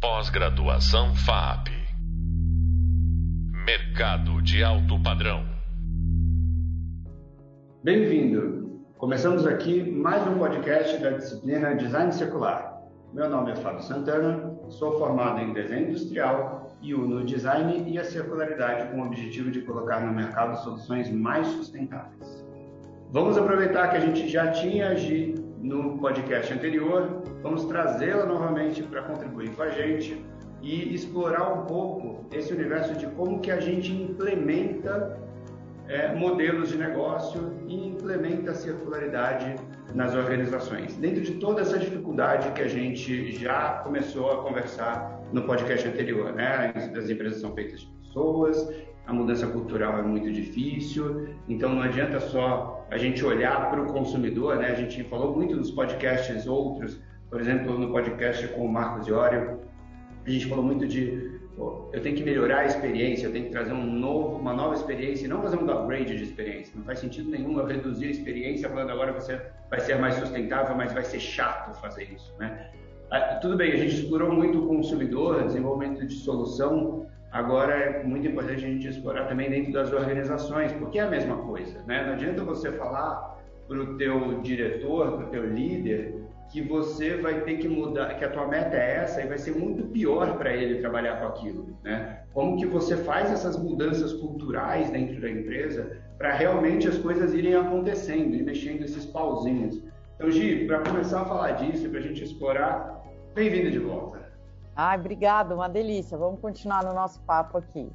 Pós-graduação 0.00 1.12
FAP. 1.12 1.70
Mercado 3.66 4.40
de 4.40 4.62
alto 4.62 5.02
padrão. 5.02 5.44
Bem-vindo! 7.82 8.80
Começamos 8.96 9.44
aqui 9.44 9.90
mais 9.90 10.24
um 10.24 10.38
podcast 10.38 10.98
da 10.98 11.10
disciplina 11.10 11.74
Design 11.74 12.12
Circular. 12.12 12.80
Meu 13.12 13.28
nome 13.28 13.50
é 13.50 13.56
Fábio 13.56 13.82
Santana, 13.82 14.56
sou 14.68 14.96
formado 15.00 15.40
em 15.40 15.52
desenho 15.52 15.88
industrial 15.88 16.70
e 16.80 16.94
uno 16.94 17.24
design 17.24 17.90
e 17.90 17.98
a 17.98 18.04
circularidade 18.04 18.92
com 18.92 19.00
o 19.00 19.06
objetivo 19.06 19.50
de 19.50 19.62
colocar 19.62 19.98
no 19.98 20.12
mercado 20.12 20.62
soluções 20.62 21.10
mais 21.10 21.44
sustentáveis. 21.48 22.46
Vamos 23.10 23.36
aproveitar 23.36 23.88
que 23.88 23.96
a 23.96 24.00
gente 24.00 24.28
já 24.28 24.52
tinha 24.52 24.96
no 25.60 25.98
podcast 25.98 26.52
anterior, 26.52 27.22
vamos 27.42 27.64
trazê-la 27.64 28.24
novamente 28.26 28.82
para 28.82 29.02
contribuir 29.02 29.50
com 29.50 29.62
a 29.62 29.68
gente 29.68 30.24
e 30.62 30.94
explorar 30.94 31.52
um 31.52 31.66
pouco 31.66 32.26
esse 32.34 32.52
universo 32.52 32.94
de 32.94 33.06
como 33.08 33.40
que 33.40 33.50
a 33.50 33.60
gente 33.60 33.92
implementa 33.92 35.18
é, 35.88 36.14
modelos 36.14 36.68
de 36.68 36.76
negócio 36.76 37.52
e 37.66 37.88
implementa 37.88 38.50
a 38.50 38.54
circularidade 38.54 39.56
nas 39.94 40.14
organizações. 40.14 40.94
Dentro 40.96 41.22
de 41.22 41.34
toda 41.34 41.62
essa 41.62 41.78
dificuldade 41.78 42.50
que 42.52 42.60
a 42.60 42.68
gente 42.68 43.32
já 43.32 43.80
começou 43.84 44.30
a 44.30 44.42
conversar 44.42 45.22
no 45.32 45.42
podcast 45.42 45.88
anterior, 45.88 46.32
né? 46.34 46.72
As 46.76 47.08
empresas 47.08 47.40
são 47.40 47.54
feitas 47.54 47.80
de 47.80 47.86
pessoas, 47.86 48.68
a 49.08 49.12
mudança 49.14 49.46
cultural 49.46 49.98
é 49.98 50.02
muito 50.02 50.30
difícil, 50.30 51.30
então 51.48 51.74
não 51.74 51.80
adianta 51.80 52.20
só 52.20 52.86
a 52.90 52.98
gente 52.98 53.24
olhar 53.24 53.70
para 53.70 53.80
o 53.80 53.86
consumidor, 53.86 54.56
né? 54.56 54.66
A 54.66 54.74
gente 54.74 55.02
falou 55.04 55.34
muito 55.34 55.56
nos 55.56 55.70
podcasts 55.70 56.46
outros, 56.46 57.00
por 57.30 57.40
exemplo, 57.40 57.78
no 57.78 57.90
podcast 57.90 58.46
com 58.48 58.66
o 58.66 58.68
Marcos 58.70 59.08
Iório, 59.08 59.60
a 60.26 60.28
gente 60.28 60.46
falou 60.46 60.62
muito 60.62 60.86
de 60.86 61.40
pô, 61.56 61.88
eu 61.90 62.02
tenho 62.02 62.16
que 62.16 62.22
melhorar 62.22 62.58
a 62.58 62.64
experiência, 62.66 63.26
eu 63.26 63.32
tenho 63.32 63.46
que 63.46 63.50
trazer 63.50 63.72
um 63.72 63.82
novo, 63.82 64.36
uma 64.36 64.52
nova 64.52 64.74
experiência 64.74 65.24
e 65.24 65.28
não 65.28 65.40
fazer 65.40 65.56
um 65.56 65.70
upgrade 65.70 66.14
de 66.14 66.24
experiência. 66.24 66.74
Não 66.76 66.84
faz 66.84 66.98
sentido 66.98 67.30
nenhum 67.30 67.58
eu 67.58 67.64
reduzir 67.64 68.08
a 68.08 68.10
experiência 68.10 68.68
falando 68.68 68.90
agora 68.90 69.14
você 69.14 69.40
vai 69.70 69.80
ser 69.80 69.98
mais 69.98 70.16
sustentável, 70.16 70.76
mas 70.76 70.92
vai 70.92 71.02
ser 71.02 71.18
chato 71.18 71.72
fazer 71.80 72.12
isso, 72.14 72.36
né? 72.38 72.70
Ah, 73.10 73.38
tudo 73.40 73.56
bem, 73.56 73.72
a 73.72 73.76
gente 73.76 73.94
explorou 73.94 74.30
muito 74.30 74.62
o 74.62 74.68
consumidor, 74.68 75.42
desenvolvimento 75.44 76.06
de 76.06 76.12
solução, 76.12 77.06
agora 77.30 77.74
é 77.74 78.02
muito 78.02 78.26
importante 78.26 78.64
a 78.64 78.68
gente 78.68 78.88
explorar 78.88 79.26
também 79.26 79.50
dentro 79.50 79.72
das 79.72 79.92
organizações, 79.92 80.72
porque 80.72 80.98
é 80.98 81.02
a 81.02 81.10
mesma 81.10 81.36
coisa, 81.36 81.82
né? 81.86 82.04
Não 82.04 82.12
adianta 82.14 82.42
você 82.44 82.72
falar 82.72 83.38
para 83.66 83.78
o 83.78 83.96
teu 83.96 84.40
diretor, 84.40 85.12
para 85.12 85.26
o 85.26 85.30
teu 85.30 85.46
líder, 85.46 86.14
que 86.50 86.62
você 86.62 87.16
vai 87.16 87.42
ter 87.42 87.58
que 87.58 87.68
mudar, 87.68 88.14
que 88.14 88.24
a 88.24 88.30
tua 88.30 88.46
meta 88.46 88.74
é 88.74 88.96
essa 88.96 89.20
e 89.20 89.26
vai 89.26 89.36
ser 89.36 89.54
muito 89.54 89.86
pior 89.88 90.38
para 90.38 90.54
ele 90.54 90.80
trabalhar 90.80 91.20
com 91.20 91.26
aquilo, 91.26 91.78
né? 91.84 92.20
Como 92.32 92.56
que 92.56 92.66
você 92.66 92.96
faz 92.96 93.30
essas 93.30 93.58
mudanças 93.58 94.14
culturais 94.14 94.90
dentro 94.90 95.20
da 95.20 95.28
empresa 95.28 95.98
para 96.16 96.32
realmente 96.32 96.88
as 96.88 96.96
coisas 96.98 97.34
irem 97.34 97.54
acontecendo 97.54 98.34
e 98.34 98.42
mexendo 98.42 98.82
esses 98.82 99.04
pauzinhos. 99.04 99.82
Então, 100.16 100.30
Gi, 100.30 100.66
para 100.66 100.80
começar 100.80 101.22
a 101.22 101.24
falar 101.26 101.52
disso, 101.52 101.88
para 101.90 101.98
a 101.98 102.02
gente 102.02 102.24
explorar, 102.24 103.04
bem-vinda 103.34 103.70
de 103.70 103.78
volta. 103.78 104.27
Ai, 104.80 104.96
obrigado, 104.96 105.56
uma 105.56 105.68
delícia. 105.68 106.16
Vamos 106.16 106.40
continuar 106.40 106.84
no 106.84 106.94
nosso 106.94 107.20
papo 107.22 107.58
aqui. 107.58 107.90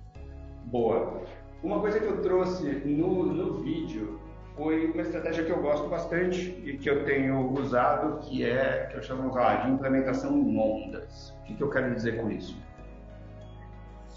Boa. 0.65 1.23
Uma 1.63 1.79
coisa 1.79 1.97
que 1.97 2.05
eu 2.05 2.21
trouxe 2.21 2.69
no, 2.85 3.23
no 3.23 3.53
vídeo 3.59 4.19
foi 4.57 4.91
uma 4.91 5.01
estratégia 5.01 5.45
que 5.45 5.49
eu 5.49 5.61
gosto 5.61 5.87
bastante 5.87 6.61
e 6.61 6.77
que 6.77 6.89
eu 6.89 7.05
tenho 7.05 7.53
usado, 7.53 8.19
que 8.19 8.43
é 8.43 8.89
que 8.91 8.97
eu 8.97 9.01
chamo 9.01 9.33
lá, 9.33 9.63
de 9.63 9.71
implementação 9.71 10.37
em 10.37 10.57
ondas. 10.59 11.29
O 11.29 11.43
que, 11.43 11.55
que 11.55 11.63
eu 11.63 11.69
quero 11.69 11.95
dizer 11.95 12.21
com 12.21 12.29
isso? 12.29 12.61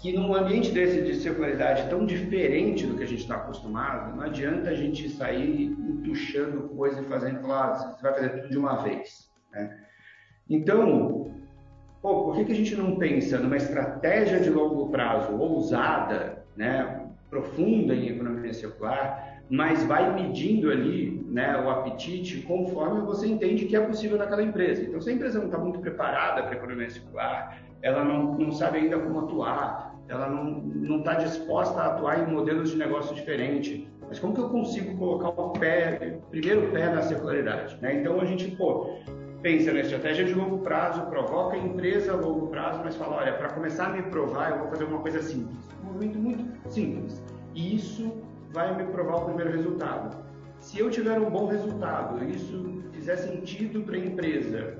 Que 0.01 0.11
num 0.11 0.35
ambiente 0.35 0.73
desse 0.73 1.01
de 1.03 1.15
circularidade 1.15 1.89
tão 1.89 2.05
diferente 2.05 2.85
do 2.85 2.97
que 2.97 3.03
a 3.03 3.07
gente 3.07 3.21
está 3.21 3.35
acostumado, 3.35 4.13
não 4.13 4.25
adianta 4.25 4.71
a 4.71 4.75
gente 4.75 5.07
sair 5.07 5.67
entuchando 5.71 6.67
coisa 6.75 6.99
e 6.99 7.05
fazendo, 7.05 7.39
falar, 7.39 7.71
ah, 7.71 7.75
você 7.75 8.01
vai 8.01 8.13
fazer 8.13 8.29
tudo 8.31 8.49
de 8.49 8.57
uma 8.57 8.83
vez. 8.83 9.31
Né? 9.53 9.85
Então, 10.49 11.31
pô, 12.01 12.25
por 12.25 12.35
que, 12.35 12.45
que 12.45 12.51
a 12.51 12.55
gente 12.55 12.75
não 12.75 12.95
pensa 12.95 13.37
numa 13.37 13.57
estratégia 13.57 14.39
de 14.39 14.49
longo 14.49 14.89
prazo 14.89 15.35
ousada, 15.37 16.45
né, 16.55 17.07
profunda 17.29 17.93
em 17.93 18.09
economia 18.09 18.53
circular, 18.53 19.41
mas 19.49 19.83
vai 19.85 20.13
medindo 20.13 20.69
ali 20.69 21.25
né, 21.27 21.57
o 21.61 21.69
apetite 21.69 22.41
conforme 22.41 23.01
você 23.01 23.27
entende 23.27 23.65
que 23.65 23.75
é 23.75 23.81
possível 23.81 24.17
naquela 24.17 24.43
empresa. 24.43 24.83
Então, 24.83 24.99
se 24.99 25.09
a 25.09 25.13
empresa 25.13 25.39
não 25.39 25.45
está 25.45 25.57
muito 25.57 25.79
preparada 25.79 26.43
para 26.43 26.51
a 26.51 26.57
economia 26.57 26.89
circular, 26.89 27.57
ela 27.81 28.03
não, 28.03 28.33
não 28.35 28.51
sabe 28.51 28.79
ainda 28.79 28.99
como 28.99 29.19
atuar, 29.19 29.95
ela 30.09 30.29
não 30.29 30.99
está 30.99 31.15
disposta 31.15 31.79
a 31.79 31.87
atuar 31.87 32.27
em 32.27 32.33
modelos 32.33 32.71
de 32.71 32.77
negócio 32.77 33.15
diferentes. 33.15 33.87
Mas 34.07 34.19
como 34.19 34.33
que 34.33 34.39
eu 34.39 34.49
consigo 34.49 34.97
colocar 34.97 35.29
o 35.29 35.51
pé, 35.51 36.19
o 36.25 36.29
primeiro 36.29 36.71
pé 36.71 36.89
na 36.93 37.01
circularidade? 37.01 37.77
Né? 37.81 37.99
Então, 37.99 38.19
a 38.21 38.25
gente 38.25 38.55
pô, 38.55 38.95
pensa 39.41 39.71
na 39.71 39.81
estratégia 39.81 40.25
de 40.25 40.33
longo 40.33 40.59
prazo, 40.59 41.01
provoca 41.07 41.55
a 41.55 41.59
empresa 41.59 42.13
a 42.13 42.15
longo 42.15 42.47
prazo, 42.47 42.81
mas 42.83 42.95
fala, 42.95 43.17
olha, 43.17 43.33
para 43.33 43.49
começar 43.49 43.87
a 43.87 43.89
me 43.89 44.01
provar, 44.03 44.51
eu 44.51 44.59
vou 44.59 44.67
fazer 44.69 44.83
uma 44.85 44.99
coisa 44.99 45.21
simples. 45.21 45.57
Um 45.81 45.87
movimento 45.87 46.19
muito 46.19 46.71
simples. 46.71 47.23
E 47.53 47.75
isso 47.75 48.13
vai 48.51 48.75
me 48.75 48.85
provar 48.91 49.17
o 49.17 49.25
primeiro 49.25 49.51
resultado. 49.51 50.17
Se 50.59 50.79
eu 50.79 50.89
tiver 50.89 51.19
um 51.19 51.29
bom 51.29 51.47
resultado, 51.47 52.23
isso 52.25 52.81
fizer 52.91 53.15
sentido 53.17 53.81
para 53.81 53.95
a 53.95 53.99
empresa, 53.99 54.77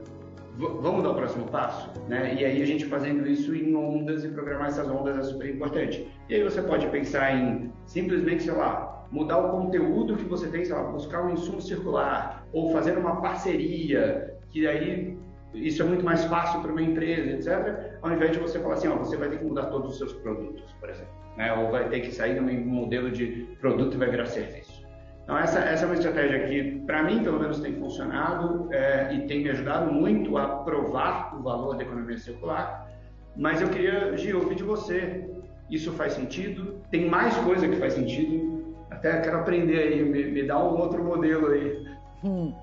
vamos 0.58 1.04
dar 1.04 1.12
o 1.12 1.16
próximo 1.16 1.46
passo, 1.46 1.92
né? 2.08 2.34
E 2.34 2.44
aí 2.44 2.62
a 2.62 2.66
gente 2.66 2.86
fazendo 2.86 3.28
isso 3.28 3.54
em 3.56 3.76
ondas 3.76 4.24
e 4.26 4.30
programar 4.30 4.68
essas 4.68 4.90
ondas 4.90 5.18
é 5.18 5.24
super 5.24 5.48
importante. 5.48 6.12
E 6.28 6.36
aí 6.36 6.44
você 6.44 6.62
pode 6.62 6.88
pensar 6.88 7.36
em 7.36 7.72
simplesmente, 7.86 8.44
sei 8.44 8.54
lá, 8.54 9.06
mudar 9.12 9.38
o 9.38 9.52
conteúdo 9.52 10.18
que 10.18 10.26
você 10.26 10.48
tem, 10.48 10.66
sei 10.66 10.76
lá, 10.76 10.84
buscar 10.84 11.24
um 11.24 11.32
insumo 11.32 11.62
circular 11.62 12.46
ou 12.52 12.72
fazer 12.72 12.98
uma 12.98 13.22
parceria, 13.22 14.37
que 14.52 14.68
aí 14.68 15.18
isso 15.54 15.82
é 15.82 15.86
muito 15.86 16.04
mais 16.04 16.24
fácil 16.26 16.62
para 16.62 16.72
uma 16.72 16.82
empresa, 16.82 17.32
etc. 17.32 17.98
Ao 18.02 18.12
invés 18.12 18.32
de 18.32 18.40
você 18.40 18.60
falar 18.60 18.76
assim, 18.76 18.88
ó, 18.88 18.96
você 18.98 19.18
vai 19.18 19.30
ter 19.30 19.40
que 19.40 19.46
mudar 19.46 19.68
todos 19.68 19.92
os 19.92 19.98
seus 19.98 20.14
produtos, 20.14 20.72
por 20.80 20.90
exemplo 20.90 21.18
né? 21.38 21.54
ou 21.54 21.72
vai 21.72 21.88
ter 21.88 22.02
que 22.02 22.12
sair 22.12 22.34
de 22.34 22.40
um 22.40 22.66
modelo 22.66 23.12
de 23.12 23.48
produto 23.62 23.94
e 23.94 23.98
vai 23.98 24.10
virar 24.10 24.26
serviço. 24.26 24.86
Então, 25.24 25.38
essa, 25.38 25.60
essa 25.60 25.84
é 25.84 25.86
uma 25.86 25.96
estratégia 25.96 26.48
que, 26.48 26.80
para 26.86 27.04
mim, 27.04 27.22
pelo 27.22 27.40
menos, 27.40 27.60
tem 27.60 27.74
funcionado 27.74 28.70
é, 28.72 29.14
e 29.14 29.28
tem 29.28 29.44
me 29.44 29.50
ajudado 29.50 29.92
muito 29.92 30.38
a 30.38 30.48
provar 30.64 31.38
o 31.38 31.44
valor 31.44 31.76
da 31.76 31.84
economia 31.84 32.18
circular. 32.18 32.90
Mas 33.36 33.62
eu 33.62 33.68
queria, 33.68 34.16
Gi, 34.18 34.34
ouvir 34.34 34.56
de 34.56 34.64
você. 34.64 35.30
Isso 35.70 35.92
faz 35.92 36.14
sentido? 36.14 36.82
Tem 36.90 37.10
mais 37.10 37.36
coisa 37.40 37.68
que 37.68 37.76
faz 37.76 37.94
sentido? 37.94 38.74
Até 38.90 39.20
quero 39.20 39.40
aprender 39.40 39.80
aí, 39.80 40.02
me, 40.02 40.32
me 40.32 40.44
dá 40.44 40.58
um 40.58 40.78
outro 40.78 41.04
modelo 41.04 41.48
aí. 41.48 41.86
Hum. 42.24 42.54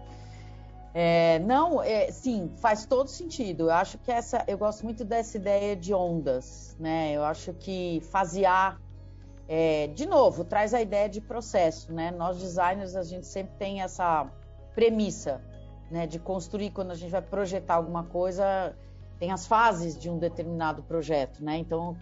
É, 0.97 1.41
não, 1.41 1.83
é, 1.83 2.13
sim, 2.13 2.53
faz 2.59 2.87
todo 2.87 3.09
sentido. 3.09 3.65
Eu 3.65 3.73
acho 3.73 3.99
que 3.99 4.13
essa, 4.13 4.45
eu 4.47 4.57
gosto 4.57 4.85
muito 4.85 5.05
dessa 5.05 5.37
ideia 5.37 5.75
de 5.75 5.93
ondas, 5.93 6.77
né? 6.79 7.13
Eu 7.13 7.25
acho 7.25 7.53
que 7.53 8.01
fasear, 8.13 8.81
é, 9.49 9.89
de 9.89 10.07
novo, 10.07 10.45
traz 10.45 10.73
a 10.73 10.81
ideia 10.81 11.09
de 11.09 11.21
processo, 11.21 11.93
né? 11.93 12.13
Nós 12.13 12.39
designers 12.39 12.95
a 12.95 13.03
gente 13.03 13.27
sempre 13.27 13.57
tem 13.59 13.83
essa 13.83 14.31
premissa, 14.73 15.43
né? 15.91 16.07
De 16.07 16.21
construir 16.21 16.71
quando 16.71 16.93
a 16.93 16.95
gente 16.95 17.11
vai 17.11 17.23
projetar 17.23 17.75
alguma 17.75 18.05
coisa, 18.05 18.73
tem 19.19 19.33
as 19.33 19.49
fases 19.49 19.99
de 19.99 20.09
um 20.09 20.17
determinado 20.17 20.81
projeto, 20.85 21.43
né? 21.43 21.57
Então, 21.57 21.97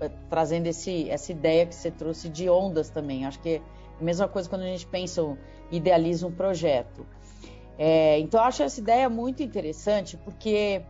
é, 0.00 0.08
trazendo 0.28 0.66
esse, 0.66 1.08
essa 1.08 1.30
ideia 1.30 1.66
que 1.66 1.74
você 1.74 1.88
trouxe 1.88 2.28
de 2.28 2.50
ondas 2.50 2.90
também, 2.90 3.26
acho 3.26 3.38
que 3.38 3.48
é 3.48 3.62
a 4.00 4.02
mesma 4.02 4.26
coisa 4.26 4.48
quando 4.48 4.62
a 4.62 4.66
gente 4.66 4.88
pensa, 4.88 5.22
idealiza 5.70 6.26
um 6.26 6.32
projeto. 6.32 7.06
É, 7.78 8.18
então, 8.20 8.40
eu 8.40 8.46
acho 8.46 8.62
essa 8.62 8.80
ideia 8.80 9.08
muito 9.08 9.42
interessante 9.42 10.16
porque 10.16 10.82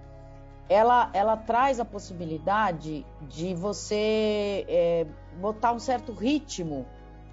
ela, 0.68 1.10
ela 1.12 1.36
traz 1.36 1.78
a 1.78 1.84
possibilidade 1.84 3.04
de 3.22 3.54
você 3.54 4.64
é, 4.68 5.06
botar 5.40 5.72
um 5.72 5.78
certo 5.78 6.12
ritmo 6.12 6.86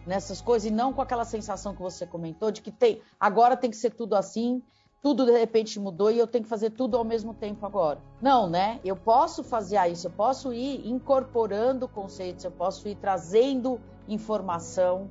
nessas 0.05 0.41
coisas 0.41 0.69
e 0.69 0.73
não 0.73 0.91
com 0.91 1.01
aquela 1.01 1.25
sensação 1.25 1.75
que 1.75 1.81
você 1.81 2.05
comentou 2.05 2.51
de 2.51 2.61
que 2.61 2.71
tem 2.71 3.01
agora 3.19 3.55
tem 3.55 3.69
que 3.69 3.77
ser 3.77 3.91
tudo 3.91 4.15
assim, 4.15 4.61
tudo 5.01 5.25
de 5.25 5.31
repente 5.31 5.79
mudou 5.79 6.11
e 6.11 6.17
eu 6.17 6.27
tenho 6.27 6.43
que 6.43 6.49
fazer 6.49 6.71
tudo 6.71 6.97
ao 6.97 7.03
mesmo 7.03 7.33
tempo 7.33 7.65
agora. 7.65 7.99
Não, 8.21 8.49
né? 8.49 8.79
Eu 8.83 8.95
posso 8.95 9.43
fazer 9.43 9.77
isso, 9.89 10.07
eu 10.07 10.11
posso 10.11 10.53
ir 10.53 10.87
incorporando 10.87 11.87
conceitos, 11.87 12.43
eu 12.43 12.51
posso 12.51 12.87
ir 12.87 12.95
trazendo 12.95 13.79
informação, 14.07 15.09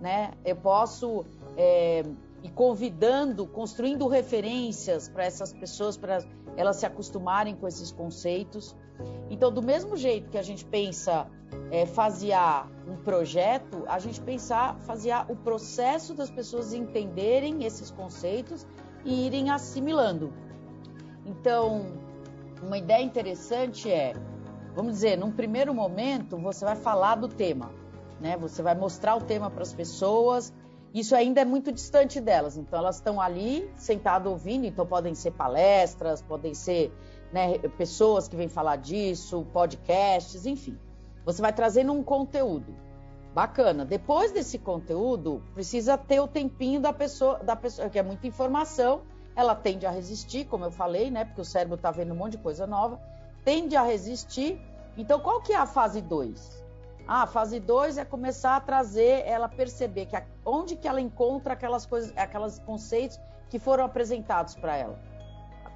né? 0.00 0.32
Eu 0.44 0.56
posso 0.56 1.24
é, 1.56 2.02
e 2.42 2.48
convidando, 2.48 3.46
construindo 3.46 4.06
referências 4.08 5.08
para 5.08 5.24
essas 5.24 5.52
pessoas, 5.52 5.96
para 5.96 6.18
elas 6.56 6.76
se 6.76 6.86
acostumarem 6.86 7.54
com 7.54 7.66
esses 7.68 7.92
conceitos. 7.92 8.74
Então, 9.28 9.52
do 9.52 9.62
mesmo 9.62 9.96
jeito 9.96 10.30
que 10.30 10.38
a 10.38 10.42
gente 10.42 10.64
pensa 10.64 11.26
é, 11.70 11.86
fasear 11.86 12.70
um 12.86 12.96
projeto, 12.96 13.84
a 13.86 13.98
gente 13.98 14.20
pensar 14.20 14.78
fasear 14.80 15.30
o 15.30 15.36
processo 15.36 16.14
das 16.14 16.30
pessoas 16.30 16.72
entenderem 16.72 17.64
esses 17.64 17.90
conceitos 17.90 18.66
e 19.04 19.26
irem 19.26 19.50
assimilando. 19.50 20.32
Então, 21.24 21.86
uma 22.62 22.76
ideia 22.76 23.02
interessante 23.02 23.90
é, 23.90 24.12
vamos 24.74 24.94
dizer, 24.94 25.16
num 25.16 25.30
primeiro 25.30 25.74
momento 25.74 26.36
você 26.36 26.64
vai 26.64 26.76
falar 26.76 27.16
do 27.16 27.28
tema, 27.28 27.70
né? 28.20 28.36
Você 28.36 28.62
vai 28.62 28.74
mostrar 28.74 29.16
o 29.16 29.20
tema 29.20 29.50
para 29.50 29.62
as 29.62 29.72
pessoas. 29.72 30.52
Isso 30.92 31.14
ainda 31.14 31.40
é 31.40 31.44
muito 31.44 31.70
distante 31.70 32.20
delas, 32.20 32.56
então 32.56 32.78
elas 32.78 32.96
estão 32.96 33.20
ali 33.20 33.70
sentadas 33.76 34.30
ouvindo, 34.30 34.66
então 34.66 34.84
podem 34.84 35.14
ser 35.14 35.30
palestras, 35.30 36.20
podem 36.20 36.52
ser 36.52 36.92
né, 37.32 37.58
pessoas 37.78 38.26
que 38.26 38.34
vêm 38.34 38.48
falar 38.48 38.76
disso, 38.76 39.46
podcasts, 39.52 40.46
enfim. 40.46 40.76
Você 41.24 41.40
vai 41.40 41.52
trazendo 41.52 41.92
um 41.92 42.02
conteúdo 42.02 42.74
bacana. 43.32 43.84
Depois 43.84 44.32
desse 44.32 44.58
conteúdo, 44.58 45.42
precisa 45.54 45.96
ter 45.96 46.18
o 46.18 46.26
tempinho 46.26 46.80
da 46.80 46.92
pessoa, 46.92 47.38
da 47.38 47.54
pessoa, 47.54 47.88
que 47.88 47.98
é 47.98 48.02
muita 48.02 48.26
informação, 48.26 49.02
ela 49.36 49.54
tende 49.54 49.86
a 49.86 49.90
resistir, 49.90 50.44
como 50.46 50.64
eu 50.64 50.70
falei, 50.72 51.10
né? 51.10 51.24
Porque 51.24 51.40
o 51.40 51.44
cérebro 51.44 51.76
está 51.76 51.90
vendo 51.90 52.12
um 52.12 52.16
monte 52.16 52.32
de 52.32 52.38
coisa 52.38 52.66
nova, 52.66 53.00
tende 53.44 53.76
a 53.76 53.82
resistir. 53.82 54.60
Então, 54.96 55.20
qual 55.20 55.40
que 55.40 55.52
é 55.52 55.56
a 55.56 55.66
fase 55.66 56.00
2? 56.02 56.64
Ah, 57.06 57.26
fase 57.26 57.58
2 57.58 57.98
é 57.98 58.04
começar 58.04 58.56
a 58.56 58.60
trazer 58.60 59.26
ela 59.26 59.48
perceber 59.48 60.06
que 60.06 60.16
a, 60.16 60.24
onde 60.44 60.76
que 60.76 60.86
ela 60.86 61.00
encontra 61.00 61.54
aquelas 61.54 61.84
coisas, 61.84 62.12
aqueles 62.16 62.58
conceitos 62.60 63.18
que 63.48 63.58
foram 63.58 63.84
apresentados 63.84 64.54
para 64.54 64.76
ela. 64.76 65.00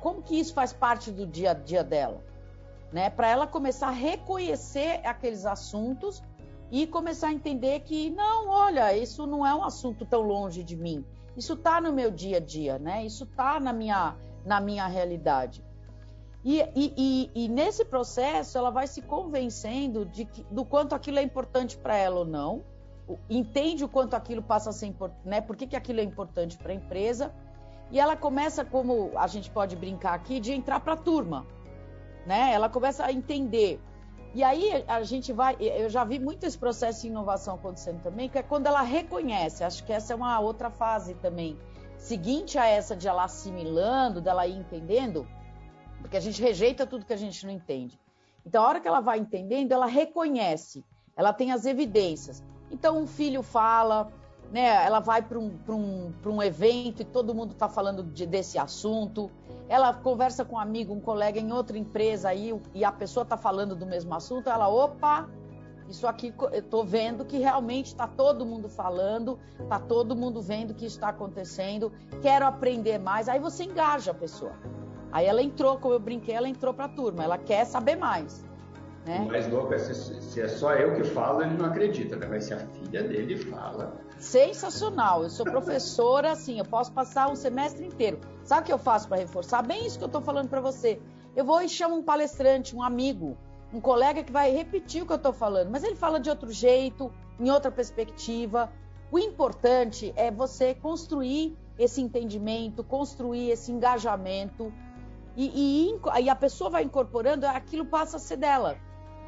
Como 0.01 0.23
que 0.23 0.39
isso 0.39 0.55
faz 0.55 0.73
parte 0.73 1.11
do 1.11 1.27
dia 1.27 1.51
a 1.51 1.55
dia 1.55 1.83
dela? 1.83 2.23
Né? 2.93 3.11
Para 3.11 3.29
ela 3.29 3.47
começar 3.47 3.89
a 3.89 3.91
reconhecer 3.91 5.01
aqueles 5.05 5.45
assuntos 5.45 6.23
e 6.71 6.87
começar 6.87 7.29
a 7.29 7.33
entender 7.33 7.81
que 7.81 8.11
não, 8.11 8.49
olha, 8.49 8.97
isso 8.97 9.27
não 9.27 9.47
é 9.47 9.55
um 9.55 9.65
assunto 9.65 10.05
tão 10.05 10.21
longe 10.21 10.63
de 10.63 10.77
mim. 10.77 11.05
Isso 11.37 11.55
está 11.55 11.81
no 11.81 11.93
meu 11.93 12.11
dia 12.11 12.37
a 12.37 12.41
dia, 12.41 12.79
né? 12.79 13.05
Isso 13.05 13.25
está 13.25 13.59
na 13.59 13.73
minha, 13.73 14.17
na 14.45 14.61
minha 14.61 14.87
realidade. 14.87 15.65
E, 16.45 16.61
e, 16.61 16.95
e, 16.97 17.31
e, 17.45 17.49
nesse 17.49 17.87
processo 17.87 18.59
ela 18.59 18.71
vai 18.71 18.87
se 18.87 19.01
convencendo 19.01 20.05
de 20.05 20.27
que, 20.27 20.45
do 20.51 20.63
quanto 20.63 20.95
aquilo 20.95 21.19
é 21.19 21.23
importante 21.23 21.75
para 21.79 21.97
ela 21.97 22.19
ou 22.19 22.27
não, 22.27 22.63
entende 23.31 23.83
o 23.83 23.89
quanto 23.89 24.15
aquilo 24.15 24.43
passa 24.43 24.69
a 24.69 24.73
ser 24.73 24.87
importante, 24.87 25.27
né? 25.27 25.41
Por 25.41 25.57
que, 25.57 25.67
que 25.67 25.77
aquilo 25.77 26.01
é 26.01 26.03
importante 26.03 26.59
para 26.59 26.73
a 26.73 26.75
empresa? 26.75 27.35
E 27.91 27.99
ela 27.99 28.15
começa, 28.15 28.63
como 28.63 29.11
a 29.17 29.27
gente 29.27 29.51
pode 29.51 29.75
brincar 29.75 30.13
aqui, 30.13 30.39
de 30.39 30.53
entrar 30.53 30.81
para 30.81 30.93
a 30.93 30.97
turma, 30.97 31.47
né? 32.27 32.53
Ela 32.53 32.69
começa 32.69 33.07
a 33.07 33.13
entender. 33.13 33.81
E 34.35 34.43
aí 34.43 34.85
a 34.87 35.03
gente 35.03 35.33
vai, 35.33 35.57
eu 35.61 35.89
já 35.89 36.05
vi 36.05 36.19
muito 36.19 36.45
esse 36.45 36.59
processo 36.59 37.03
de 37.03 37.09
inovação 37.09 37.55
acontecendo 37.55 38.03
também, 38.03 38.29
que 38.29 38.37
é 38.37 38.43
quando 38.43 38.67
ela 38.67 38.83
reconhece, 38.83 39.65
acho 39.65 39.85
que 39.85 39.93
essa 39.93 40.13
é 40.13 40.17
uma 40.17 40.41
outra 40.41 40.71
fase 40.71 41.15
também, 41.15 41.57
seguinte 41.97 42.59
a 42.59 42.67
essa 42.67 42.97
de 42.97 43.07
ela 43.07 43.25
assimilando, 43.25 44.21
dela 44.21 44.47
ir 44.47 44.57
entendendo, 44.57 45.27
porque 46.01 46.17
a 46.17 46.21
gente 46.21 46.41
rejeita 46.43 46.87
tudo 46.87 47.07
que 47.07 47.13
a 47.13 47.17
gente 47.19 47.45
não 47.47 47.53
entende. 47.53 47.99
Então, 48.47 48.63
a 48.63 48.69
hora 48.69 48.81
que 48.81 48.89
ela 48.89 49.01
vai 49.01 49.19
entendendo, 49.19 49.73
ela 49.73 49.87
reconhece, 49.87 50.85
ela 51.17 51.33
tem 51.33 51.53
as 51.53 51.65
evidências. 51.65 52.43
Então, 52.71 52.99
um 52.99 53.07
filho 53.07 53.43
fala, 53.43 54.13
né, 54.53 54.85
ela 54.85 55.01
vai 55.01 55.23
para 55.23 55.39
um, 55.39 55.59
um, 55.69 56.13
um 56.27 56.43
evento 56.43 57.03
e 57.03 57.05
todo 57.05 57.35
mundo 57.35 57.53
está 57.53 57.69
falando 57.69 58.03
de, 58.03 58.27
desse 58.27 58.59
assunto 58.59 59.31
ela 59.69 59.93
conversa 59.95 60.45
com 60.45 60.57
um 60.57 60.59
amigo, 60.59 60.93
um 60.93 61.01
colega 61.01 61.41
em 61.41 61.53
outra 61.53 61.79
empresa 61.79 62.29
aí, 62.29 62.55
e 62.75 62.85
a 62.85 62.93
pessoa 62.93 63.23
está 63.23 63.37
falando 63.37 63.75
do 63.75 63.87
mesmo 63.87 64.15
assunto, 64.15 64.49
ela, 64.49 64.69
opa, 64.69 65.29
isso 65.89 66.07
aqui 66.07 66.35
eu 66.53 66.59
estou 66.59 66.85
vendo 66.85 67.25
que 67.25 67.39
realmente 67.39 67.87
está 67.87 68.07
todo 68.07 68.45
mundo 68.45 68.69
falando, 68.69 69.39
está 69.59 69.79
todo 69.79 70.15
mundo 70.15 70.41
vendo 70.41 70.75
que 70.75 70.87
isso 70.87 70.97
está 70.97 71.09
acontecendo, 71.09 71.93
quero 72.23 72.47
aprender 72.47 72.99
mais. 72.99 73.29
Aí 73.29 73.39
você 73.39 73.65
engaja 73.65 74.11
a 74.11 74.15
pessoa. 74.15 74.53
Aí 75.15 75.27
ela 75.27 75.41
entrou, 75.41 75.79
como 75.79 75.95
eu 75.95 76.01
brinquei, 76.01 76.35
ela 76.35 76.49
entrou 76.49 76.75
para 76.75 76.87
a 76.87 76.89
turma, 76.89 77.23
ela 77.23 77.39
quer 77.39 77.65
saber 77.67 77.95
mais. 77.95 78.45
Né? 79.07 79.21
O 79.21 79.29
mais 79.29 79.49
louco 79.49 79.73
é 79.73 79.79
se, 79.79 79.95
se, 80.21 80.41
é 80.41 80.49
só 80.49 80.75
eu 80.75 80.97
que 80.97 81.05
falo, 81.05 81.41
ele 81.41 81.57
não 81.57 81.67
acredita, 81.67 82.17
né? 82.17 82.27
Mas 82.29 82.47
se 82.47 82.55
a 82.55 82.59
filha 82.59 83.05
dele 83.05 83.37
fala. 83.37 83.95
Sensacional. 84.19 85.23
Eu 85.23 85.31
sou 85.31 85.47
professora, 85.47 86.33
assim, 86.33 86.59
eu 86.59 86.65
posso 86.65 86.91
passar 86.91 87.31
um 87.31 87.37
semestre 87.37 87.87
inteiro. 87.87 88.19
Sabe 88.43 88.63
o 88.63 88.65
que 88.65 88.73
eu 88.73 88.79
faço 88.79 89.07
para 89.07 89.19
reforçar? 89.19 89.63
Bem 89.63 89.87
isso 89.87 89.99
que 89.99 90.03
eu 90.03 90.09
estou 90.09 90.21
falando 90.21 90.49
para 90.49 90.61
você. 90.61 91.01
Eu 91.37 91.45
vou 91.45 91.63
e 91.63 91.69
chamo 91.69 91.95
um 91.95 92.03
palestrante, 92.03 92.75
um 92.75 92.83
amigo, 92.83 93.37
um 93.73 93.81
colega 93.81 94.25
que 94.25 94.33
vai 94.33 94.51
repetir 94.51 95.05
o 95.05 95.07
que 95.07 95.13
eu 95.13 95.17
estou 95.17 95.33
falando, 95.33 95.71
mas 95.71 95.85
ele 95.85 95.95
fala 95.95 96.19
de 96.19 96.29
outro 96.29 96.51
jeito, 96.51 97.09
em 97.39 97.49
outra 97.53 97.71
perspectiva. 97.71 98.69
O 99.13 99.19
importante 99.21 100.13
é 100.17 100.29
você 100.29 100.75
construir 100.75 101.57
esse 101.79 102.01
entendimento, 102.01 102.83
construir 102.83 103.51
esse 103.51 103.71
engajamento 103.71 104.73
e, 105.37 105.91
e, 106.17 106.23
e 106.23 106.31
a 106.31 106.37
pessoa 106.37 106.71
vai 106.71 106.83
incorporando, 106.85 107.47
aquilo 107.47 107.85
passa 107.87 108.17
a 108.17 108.21
ser 108.21 108.37
dela. 108.37 108.77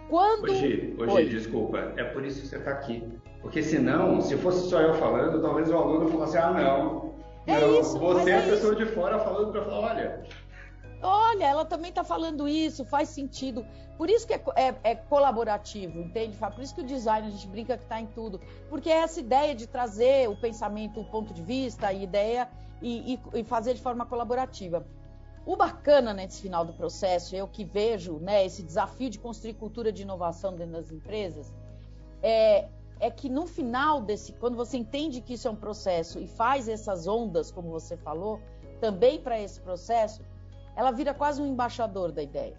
Quando. 0.09 0.45
Hoje, 0.45 0.95
hoje 0.99 1.29
desculpa, 1.29 1.93
é 1.97 2.05
por 2.05 2.25
isso 2.25 2.41
que 2.41 2.47
você 2.47 2.57
está 2.57 2.71
aqui. 2.71 3.03
Porque 3.43 3.63
senão, 3.63 4.21
se 4.21 4.37
fosse 4.37 4.69
só 4.69 4.81
eu 4.81 4.95
falando, 4.95 5.41
talvez 5.41 5.71
o 5.71 5.77
aluno 5.77 6.09
falasse, 6.09 6.39
ah, 6.39 6.51
não. 6.51 7.15
É 7.47 7.61
não, 7.61 7.81
isso. 7.81 7.99
Você 7.99 8.31
é, 8.31 8.35
é 8.35 8.39
a 8.39 8.43
pessoa 8.43 8.75
isso. 8.75 8.85
de 8.85 8.93
fora 8.93 9.19
falando 9.19 9.53
para 9.53 9.65
falar, 9.65 9.95
olha. 9.95 10.25
Olha, 11.03 11.45
ela 11.45 11.65
também 11.65 11.91
está 11.91 12.03
falando 12.03 12.49
isso, 12.49 12.85
faz 12.85 13.09
sentido. 13.11 13.65
Por 13.97 14.11
isso 14.11 14.27
que 14.27 14.35
é, 14.35 14.43
é, 14.57 14.75
é, 14.83 14.95
colaborativo, 14.95 16.01
entende? 16.01 16.37
Por 16.37 16.63
isso 16.63 16.75
que 16.75 16.81
o 16.81 16.85
design 16.85 17.29
a 17.29 17.31
gente 17.31 17.47
brinca 17.47 17.77
que 17.77 17.85
está 17.85 18.01
em 18.01 18.07
tudo. 18.07 18.41
Porque 18.69 18.91
é 18.91 18.99
essa 18.99 19.21
ideia 19.21 19.55
de 19.55 19.67
trazer 19.67 20.29
o 20.29 20.37
pensamento, 20.37 21.01
o 21.01 21.05
ponto 21.05 21.33
de 21.33 21.43
vista, 21.43 21.89
a 21.89 21.93
ideia 21.93 22.49
e, 22.83 23.15
e, 23.15 23.41
e 23.41 23.45
fazer 23.45 23.75
de 23.75 23.81
forma 23.81 24.05
colaborativa. 24.07 24.87
O 25.47 25.55
bacana 25.55 26.13
nesse 26.13 26.43
final 26.43 26.65
do 26.65 26.73
processo, 26.73 27.37
eu 27.37 27.47
que 27.47 27.65
vejo 27.65 28.19
né, 28.19 28.45
esse 28.45 28.65
desafio 28.65 29.09
de 29.09 29.17
construir 29.17 29.55
cultura 29.55 29.93
de 29.93 30.03
inovação 30.03 30.53
dentro 30.53 30.73
das 30.73 30.91
empresas, 30.91 31.55
é, 32.21 32.67
é 32.99 33.11
que 33.13 33.29
no 33.29 33.47
final 33.47 34.01
desse, 34.01 34.33
quando 34.33 34.57
você 34.57 34.77
entende 34.77 35.21
que 35.21 35.35
isso 35.35 35.47
é 35.47 35.51
um 35.53 35.57
processo 35.57 36.19
e 36.19 36.27
faz 36.27 36.69
essas 36.69 37.07
ondas, 37.07 37.53
como 37.53 37.71
você 37.71 37.97
falou, 37.97 38.41
também 38.81 39.21
para 39.21 39.41
esse 39.41 39.61
processo, 39.61 40.21
ela 40.75 40.91
vira 40.91 41.15
quase 41.15 41.41
um 41.41 41.47
embaixador 41.47 42.11
da 42.11 42.25
ideia, 42.25 42.59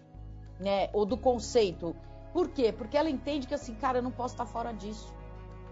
né? 0.57 0.89
Ou 0.93 1.05
do 1.05 1.17
conceito. 1.17 1.93
Por 2.31 2.47
quê? 2.49 2.71
Porque 2.71 2.97
ela 2.97 3.09
entende 3.09 3.47
que 3.47 3.53
assim, 3.53 3.75
cara, 3.75 3.97
eu 3.97 4.03
não 4.03 4.11
posso 4.11 4.33
estar 4.33 4.45
fora 4.45 4.71
disso. 4.71 5.13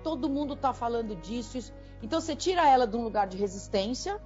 Todo 0.03 0.29
mundo 0.29 0.53
está 0.53 0.73
falando 0.73 1.15
disso, 1.15 1.57
isso. 1.57 1.73
Então 2.03 2.19
você 2.19 2.35
tira 2.35 2.69
ela 2.69 2.85
de 2.85 2.97
um 2.97 3.03
lugar 3.03 3.25
de 3.25 3.37
resistência 3.37 4.21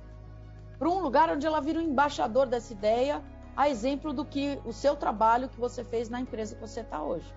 para 0.80 0.90
um 0.90 1.00
lugar 1.00 1.30
onde 1.30 1.46
ela 1.46 1.60
vira 1.60 1.78
um 1.78 1.84
embaixador 1.84 2.48
dessa 2.48 2.72
ideia, 2.72 3.22
a 3.56 3.70
exemplo 3.70 4.14
do 4.14 4.24
que 4.24 4.60
o 4.66 4.72
seu 4.72 4.96
trabalho 4.96 5.50
que 5.50 5.60
você 5.60 5.84
fez 5.84 6.10
na 6.10 6.22
empresa 6.22 6.56
que 6.56 6.62
você 6.62 6.80
está 6.80 7.04
hoje. 7.04 7.32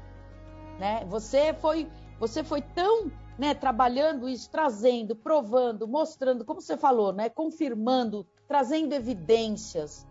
Né? 0.78 1.04
Você 1.08 1.52
foi 1.52 1.90
você 2.20 2.44
foi 2.44 2.62
tão 2.62 3.10
né, 3.36 3.52
trabalhando 3.52 4.28
isso, 4.28 4.48
trazendo, 4.48 5.16
provando, 5.16 5.88
mostrando, 5.88 6.44
como 6.44 6.60
você 6.60 6.76
falou, 6.76 7.12
né, 7.12 7.28
confirmando, 7.28 8.24
trazendo 8.46 8.92
evidências. 8.92 10.06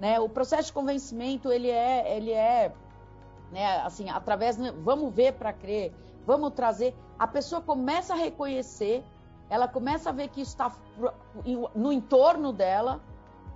Né? 0.00 0.18
O 0.18 0.28
processo 0.28 0.66
de 0.66 0.72
convencimento 0.72 1.52
ele 1.52 1.70
é, 1.70 2.16
ele 2.16 2.32
é 2.32 2.72
né, 3.52 3.80
assim, 3.82 4.10
através, 4.10 4.56
vamos 4.82 5.14
ver 5.14 5.34
para 5.34 5.52
crer, 5.52 5.94
vamos 6.26 6.52
trazer. 6.54 6.92
A 7.16 7.28
pessoa 7.28 7.60
começa 7.60 8.14
a 8.14 8.16
reconhecer 8.16 9.04
ela 9.54 9.68
começa 9.68 10.10
a 10.10 10.12
ver 10.12 10.28
que 10.30 10.40
está 10.40 10.72
no 11.74 11.92
entorno 11.92 12.52
dela, 12.52 13.00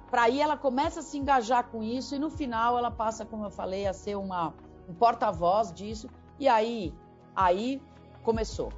para 0.09 0.23
aí 0.23 0.41
ela 0.41 0.57
começa 0.57 1.01
a 1.01 1.03
se 1.03 1.19
engajar 1.19 1.65
com 1.65 1.83
isso 1.83 2.15
e 2.15 2.21
no 2.21 2.31
final 2.31 2.79
ela 2.79 2.89
passa, 2.89 3.27
como 3.27 3.45
eu 3.45 3.51
falei, 3.51 3.85
a 3.85 3.93
ser 3.93 4.15
uma, 4.15 4.55
um 4.89 4.95
porta-voz 4.95 5.73
disso 5.73 6.09
e 6.39 6.47
aí, 6.47 6.95
aí 7.35 7.83
começou. 8.23 8.73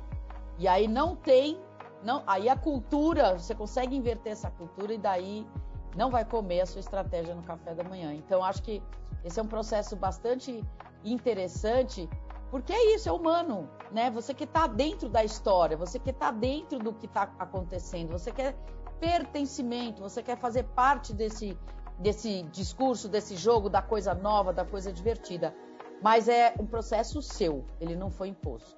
E 0.58 0.66
aí 0.66 0.88
não 0.88 1.14
tem, 1.14 1.60
não, 2.02 2.22
aí 2.26 2.48
a 2.48 2.56
cultura, 2.56 3.38
você 3.38 3.54
consegue 3.54 3.94
inverter 3.94 4.32
essa 4.32 4.50
cultura 4.52 4.94
e 4.94 4.98
daí 4.98 5.46
não 5.94 6.10
vai 6.10 6.24
comer 6.24 6.62
a 6.62 6.66
sua 6.66 6.80
estratégia 6.80 7.34
no 7.34 7.42
café 7.42 7.74
da 7.74 7.84
manhã. 7.84 8.14
Então 8.14 8.42
acho 8.42 8.62
que 8.62 8.82
esse 9.22 9.38
é 9.38 9.42
um 9.42 9.46
processo 9.46 9.94
bastante 9.94 10.64
interessante 11.04 12.08
porque 12.50 12.73
é 12.73 12.95
isso, 12.95 13.09
é 13.09 13.12
humano, 13.12 13.69
né? 13.92 14.11
Você 14.11 14.35
que 14.35 14.45
está 14.45 14.66
dentro 14.66 15.09
da 15.09 15.25
história, 15.25 15.76
você 15.76 15.99
que 15.99 16.11
está 16.11 16.30
dentro 16.30 16.78
do 16.78 16.92
que 16.92 17.07
está 17.07 17.33
acontecendo, 17.38 18.11
você 18.11 18.33
quer 18.33 18.57
pertencimento, 18.99 20.02
você 20.02 20.23
quer 20.23 20.37
fazer 20.37 20.64
parte 20.64 21.14
desse, 21.14 21.57
desse 21.99 22.42
discurso, 22.45 23.09
desse 23.09 23.37
jogo, 23.37 23.71
da 23.71 23.80
coisa 23.80 24.14
nova, 24.14 24.52
da 24.52 24.64
coisa 24.64 24.92
divertida. 24.92 25.54
Mas 26.02 26.28
é 26.28 26.54
um 26.59 26.66
processo 26.66 27.23
seu, 27.23 27.64
ele 27.80 27.95
não 27.95 28.11
foi 28.11 28.28
imposto. 28.28 28.76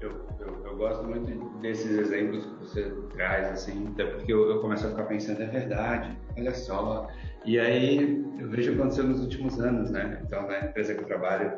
Eu, 0.00 0.10
eu, 0.38 0.64
eu, 0.64 0.76
gosto 0.76 1.02
muito 1.02 1.58
desses 1.58 1.90
exemplos 1.90 2.44
que 2.44 2.54
você 2.60 2.90
traz, 3.14 3.48
assim, 3.48 3.88
até 3.88 4.04
porque 4.04 4.32
eu, 4.32 4.48
eu, 4.48 4.60
começo 4.60 4.86
a 4.86 4.90
ficar 4.90 5.04
pensando, 5.04 5.42
é 5.42 5.46
verdade, 5.46 6.16
olha 6.36 6.54
só. 6.54 7.08
E 7.44 7.58
aí 7.58 8.24
eu 8.38 8.48
vejo 8.48 8.74
acontecer 8.74 9.02
nos 9.02 9.20
últimos 9.20 9.58
anos, 9.58 9.90
né? 9.90 10.22
Então, 10.24 10.46
na 10.46 10.60
empresa 10.60 10.94
que 10.94 11.00
eu 11.00 11.06
trabalho, 11.06 11.52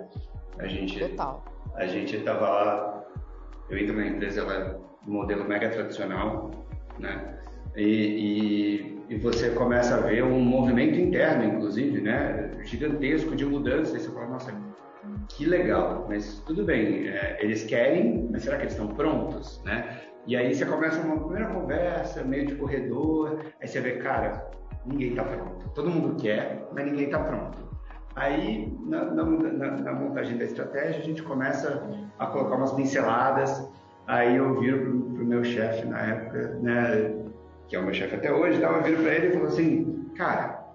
a 0.61 0.67
gente, 0.67 0.99
Total. 0.99 1.45
A 1.75 1.87
gente 1.87 2.17
estava 2.17 2.49
lá, 2.49 3.05
eu 3.69 3.79
entro 3.79 3.97
na 3.97 4.07
empresa, 4.07 4.41
ela 4.41 4.55
é 4.55 4.77
um 5.09 5.13
modelo 5.13 5.45
mega 5.45 5.69
tradicional, 5.69 6.51
né? 6.99 7.39
E, 7.77 7.85
e, 9.09 9.15
e, 9.15 9.19
você 9.19 9.51
começa 9.51 9.95
a 9.95 10.01
ver 10.01 10.25
um 10.25 10.41
movimento 10.41 10.99
interno, 10.99 11.45
inclusive, 11.45 12.01
né, 12.01 12.51
gigantesco 12.65 13.37
de 13.37 13.47
mudança. 13.47 13.97
E 13.97 14.01
você 14.01 14.11
fala, 14.11 14.27
nossa, 14.27 14.53
que 15.29 15.47
legal, 15.47 16.07
mas 16.09 16.43
tudo 16.47 16.65
bem, 16.65 17.09
é, 17.09 17.39
eles 17.41 17.65
querem, 17.65 18.29
mas 18.31 18.43
será 18.43 18.57
que 18.57 18.65
eles 18.65 18.73
estão 18.73 18.89
prontos, 18.89 19.63
né? 19.65 20.01
E 20.27 20.37
aí 20.37 20.55
você 20.55 20.67
começa 20.67 21.01
uma 21.01 21.19
primeira 21.19 21.47
conversa, 21.47 22.23
meio 22.23 22.47
de 22.47 22.55
corredor, 22.57 23.41
aí 23.61 23.67
você 23.67 23.81
vê, 23.81 23.93
cara, 23.93 24.51
ninguém 24.85 25.11
está 25.11 25.25
pronto. 25.25 25.71
Todo 25.71 25.91
mundo 25.91 26.21
quer, 26.21 26.69
mas 26.75 26.85
ninguém 26.85 27.07
está 27.07 27.21
pronto. 27.21 27.70
Aí, 28.21 28.71
na, 28.85 29.03
na, 29.07 29.25
na, 29.25 29.93
montagem 29.95 30.37
da 30.37 30.45
estratégia, 30.45 31.01
a 31.01 31.03
gente 31.03 31.23
começa 31.23 31.83
a 32.19 32.27
colocar 32.27 32.57
umas 32.57 32.71
pinceladas. 32.75 33.67
Aí 34.07 34.37
eu 34.37 34.61
viro 34.61 34.79
pro, 34.79 35.01
pro 35.01 35.25
meu 35.25 35.43
chefe 35.43 35.87
na 35.87 36.01
época, 36.01 36.59
né, 36.61 37.15
que 37.67 37.77
é 37.77 37.79
o 37.79 37.83
meu 37.83 37.95
chefe 37.95 38.17
até 38.17 38.31
hoje, 38.31 38.61
eu 38.61 38.83
viro 38.83 39.03
para 39.03 39.15
ele 39.15 39.29
e 39.29 39.33
falo 39.33 39.47
assim, 39.47 40.05
cara, 40.17 40.67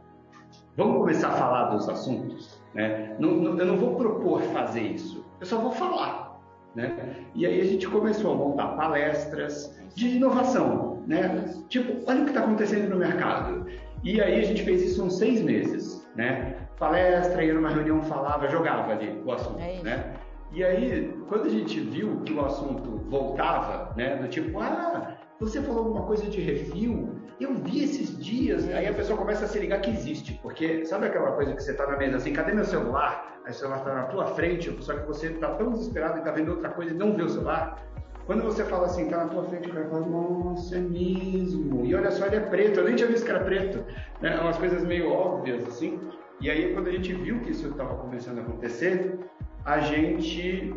vamos 0.76 0.98
começar 0.98 1.28
a 1.28 1.34
falar 1.34 1.66
dos 1.66 1.88
assuntos, 1.88 2.60
né? 2.74 3.16
Não, 3.20 3.32
não, 3.36 3.60
eu 3.60 3.66
não 3.68 3.78
vou 3.78 3.96
propor 3.96 4.42
fazer 4.42 4.82
isso, 4.82 5.24
eu 5.40 5.46
só 5.46 5.60
vou 5.60 5.72
falar, 5.72 6.40
né? 6.74 6.98
E 7.36 7.46
aí 7.46 7.62
a 7.62 7.66
gente 7.66 7.88
começou 7.88 8.34
a 8.34 8.36
montar 8.36 8.70
palestras 8.70 9.78
de 9.94 10.16
inovação, 10.16 11.04
né? 11.06 11.54
Tipo, 11.70 12.10
olha 12.10 12.22
o 12.22 12.24
que 12.24 12.32
está 12.32 12.42
acontecendo 12.42 12.90
no 12.90 12.96
mercado. 12.96 13.68
E 14.04 14.22
aí 14.22 14.40
a 14.40 14.44
gente 14.44 14.64
fez 14.64 14.82
isso 14.82 15.04
uns 15.04 15.18
seis 15.18 15.42
meses, 15.42 16.08
né? 16.16 16.65
Palestra, 16.78 17.44
ia 17.44 17.54
numa 17.54 17.70
reunião, 17.70 18.02
falava, 18.04 18.48
jogava 18.48 18.92
ali 18.92 19.22
o 19.26 19.32
assunto, 19.32 19.60
é 19.60 19.82
né? 19.82 20.14
E 20.52 20.64
aí, 20.64 21.14
quando 21.28 21.46
a 21.46 21.50
gente 21.50 21.80
viu 21.80 22.22
que 22.22 22.34
o 22.34 22.46
assunto 22.46 23.02
voltava, 23.10 23.94
né? 23.96 24.16
Do 24.16 24.28
tipo, 24.28 24.60
ah, 24.60 25.16
você 25.40 25.62
falou 25.62 25.86
alguma 25.86 26.04
coisa 26.04 26.26
de 26.30 26.40
refil, 26.40 27.16
eu 27.40 27.54
vi 27.56 27.84
esses 27.84 28.18
dias. 28.18 28.68
Aí 28.70 28.88
a 28.88 28.94
pessoa 28.94 29.18
começa 29.18 29.46
a 29.46 29.48
se 29.48 29.60
ligar 29.60 29.82
que 29.82 29.90
existe, 29.90 30.40
porque 30.42 30.86
sabe 30.86 31.08
aquela 31.08 31.32
coisa 31.34 31.54
que 31.54 31.62
você 31.62 31.72
está 31.72 31.86
na 31.88 31.98
mesa 31.98 32.18
assim, 32.18 32.34
cadê 32.34 32.54
meu 32.54 32.66
celular? 32.66 33.40
Aí 33.46 33.52
o 33.52 33.54
celular 33.54 33.80
está 33.80 33.94
na 33.94 34.04
tua 34.04 34.28
frente, 34.28 34.74
só 34.82 34.94
que 34.94 35.06
você 35.06 35.28
está 35.28 35.50
tão 35.56 35.72
desesperado 35.72 36.18
e 36.18 36.20
está 36.20 36.32
vendo 36.32 36.52
outra 36.52 36.70
coisa 36.70 36.94
e 36.94 36.98
não 36.98 37.14
vê 37.14 37.24
o 37.24 37.30
celular. 37.30 37.84
Quando 38.26 38.42
você 38.42 38.64
fala 38.64 38.88
assim, 38.88 39.08
tá 39.08 39.18
na 39.18 39.28
tua 39.28 39.44
frente, 39.44 39.70
o 39.70 39.74
cara 39.74 39.88
fala, 39.88 40.06
nossa, 40.06 40.78
é 40.78 40.80
mesmo. 40.80 41.86
E 41.86 41.94
olha 41.94 42.10
só, 42.10 42.26
ele 42.26 42.38
é 42.38 42.40
preto, 42.40 42.80
eu 42.80 42.86
nem 42.86 42.96
tinha 42.96 43.08
visto 43.08 43.24
que 43.24 43.30
era 43.30 43.44
preto. 43.44 43.86
Né? 44.20 44.40
Umas 44.40 44.58
coisas 44.58 44.84
meio 44.84 45.12
óbvias, 45.12 45.68
assim. 45.68 46.00
E 46.42 46.50
aí, 46.50 46.74
quando 46.74 46.88
a 46.88 46.92
gente 46.92 47.14
viu 47.14 47.40
que 47.40 47.52
isso 47.52 47.68
estava 47.68 47.96
começando 47.96 48.40
a 48.40 48.42
acontecer, 48.42 49.20
a 49.64 49.80
gente 49.80 50.76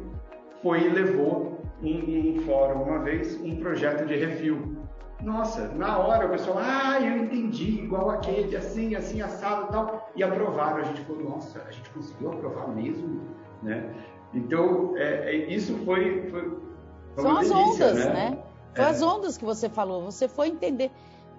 foi 0.62 0.86
e 0.86 0.88
levou 0.88 1.60
um, 1.82 2.36
um 2.36 2.40
fórum 2.42 2.82
uma 2.82 3.00
vez, 3.00 3.40
um 3.40 3.56
projeto 3.56 4.06
de 4.06 4.16
refil. 4.16 4.76
Nossa, 5.20 5.68
na 5.74 5.98
hora 5.98 6.26
o 6.26 6.30
pessoal, 6.30 6.58
ah, 6.60 7.00
eu 7.00 7.24
entendi, 7.24 7.80
igual 7.82 8.10
aquele, 8.10 8.56
assim, 8.56 8.94
assim, 8.94 9.20
assado 9.20 9.66
e 9.66 9.72
tal. 9.72 10.10
E 10.14 10.22
aprovaram. 10.22 10.78
A 10.78 10.84
gente 10.84 11.00
falou, 11.02 11.30
nossa, 11.30 11.60
a 11.66 11.70
gente 11.72 11.90
conseguiu 11.90 12.32
aprovar 12.32 12.68
mesmo, 12.68 13.20
né? 13.62 13.92
Então, 14.32 14.96
é, 14.96 15.34
é, 15.34 15.52
isso 15.52 15.76
foi, 15.84 16.28
foi 16.30 16.56
são 17.16 17.36
as 17.36 17.48
delícia, 17.48 17.86
ondas, 17.86 18.04
né? 18.04 18.12
né? 18.12 18.38
São 18.76 18.84
é. 18.84 18.88
as 18.88 19.02
ondas 19.02 19.36
que 19.36 19.44
você 19.44 19.68
falou. 19.68 20.04
Você 20.04 20.28
foi 20.28 20.48
entender. 20.48 20.90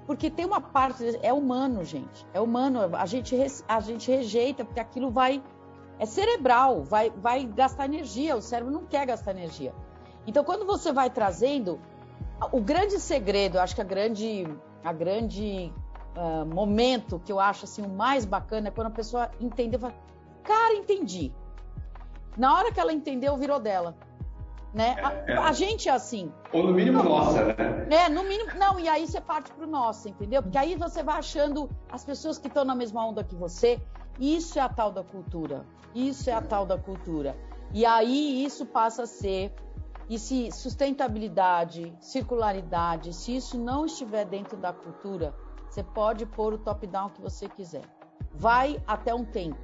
Porque 0.09 0.27
tem 0.27 0.43
uma 0.43 0.59
parte, 0.59 1.03
é 1.21 1.31
humano, 1.31 1.85
gente. 1.85 2.25
É 2.33 2.41
humano. 2.41 2.79
A 2.95 3.05
gente, 3.05 3.35
a 3.67 3.79
gente 3.79 4.09
rejeita, 4.09 4.65
porque 4.65 4.79
aquilo 4.79 5.11
vai. 5.11 5.39
É 5.99 6.05
cerebral, 6.07 6.81
vai, 6.81 7.11
vai 7.11 7.45
gastar 7.45 7.85
energia. 7.85 8.35
O 8.35 8.41
cérebro 8.41 8.73
não 8.73 8.87
quer 8.87 9.05
gastar 9.05 9.37
energia. 9.37 9.71
Então, 10.25 10.43
quando 10.43 10.65
você 10.65 10.91
vai 10.91 11.11
trazendo. 11.11 11.79
O 12.51 12.59
grande 12.59 12.99
segredo, 12.99 13.59
acho 13.59 13.75
que 13.75 13.81
a 13.81 13.83
grande, 13.83 14.47
a 14.83 14.91
grande 14.91 15.71
uh, 16.17 16.43
momento 16.43 17.21
que 17.23 17.31
eu 17.31 17.39
acho 17.39 17.65
assim, 17.65 17.83
o 17.83 17.89
mais 17.89 18.25
bacana 18.25 18.69
é 18.69 18.71
quando 18.71 18.87
a 18.87 18.91
pessoa 18.91 19.29
entendeu, 19.39 19.79
fala, 19.79 19.93
cara, 20.41 20.73
entendi. 20.73 21.31
Na 22.35 22.55
hora 22.55 22.71
que 22.71 22.79
ela 22.79 22.91
entendeu, 22.91 23.37
virou 23.37 23.59
dela 23.59 23.95
né? 24.73 24.95
É, 25.27 25.33
a, 25.33 25.47
a, 25.47 25.51
gente 25.51 25.89
é 25.89 25.91
assim. 25.91 26.31
Ou 26.53 26.63
no 26.63 26.73
mínimo 26.73 27.03
não, 27.03 27.09
nossa, 27.09 27.45
né? 27.45 27.55
É, 27.89 28.09
no 28.09 28.23
mínimo. 28.23 28.51
Não, 28.55 28.79
e 28.79 28.87
aí 28.87 29.07
você 29.07 29.19
parte 29.19 29.51
pro 29.51 29.67
nosso, 29.67 30.09
entendeu? 30.09 30.43
Porque 30.43 30.57
aí 30.57 30.75
você 30.75 31.01
vai 31.01 31.17
achando 31.17 31.69
as 31.91 32.03
pessoas 32.03 32.37
que 32.37 32.47
estão 32.47 32.63
na 32.63 32.75
mesma 32.75 33.05
onda 33.05 33.23
que 33.23 33.35
você. 33.35 33.81
Isso 34.19 34.59
é 34.59 34.61
a 34.61 34.69
tal 34.69 34.91
da 34.91 35.03
cultura. 35.03 35.65
Isso 35.95 36.29
é 36.29 36.33
a 36.33 36.41
tal 36.41 36.65
da 36.65 36.77
cultura. 36.77 37.35
E 37.73 37.85
aí 37.85 38.43
isso 38.43 38.65
passa 38.65 39.03
a 39.03 39.07
ser. 39.07 39.53
E 40.09 40.17
se 40.17 40.51
sustentabilidade, 40.51 41.95
circularidade, 41.99 43.13
se 43.13 43.35
isso 43.35 43.59
não 43.59 43.85
estiver 43.85 44.25
dentro 44.25 44.57
da 44.57 44.73
cultura, 44.73 45.35
você 45.69 45.83
pode 45.83 46.25
pôr 46.25 46.53
o 46.53 46.57
top-down 46.57 47.09
que 47.09 47.21
você 47.21 47.47
quiser. 47.47 47.83
Vai 48.33 48.81
até 48.87 49.13
um 49.13 49.23
tempo, 49.23 49.59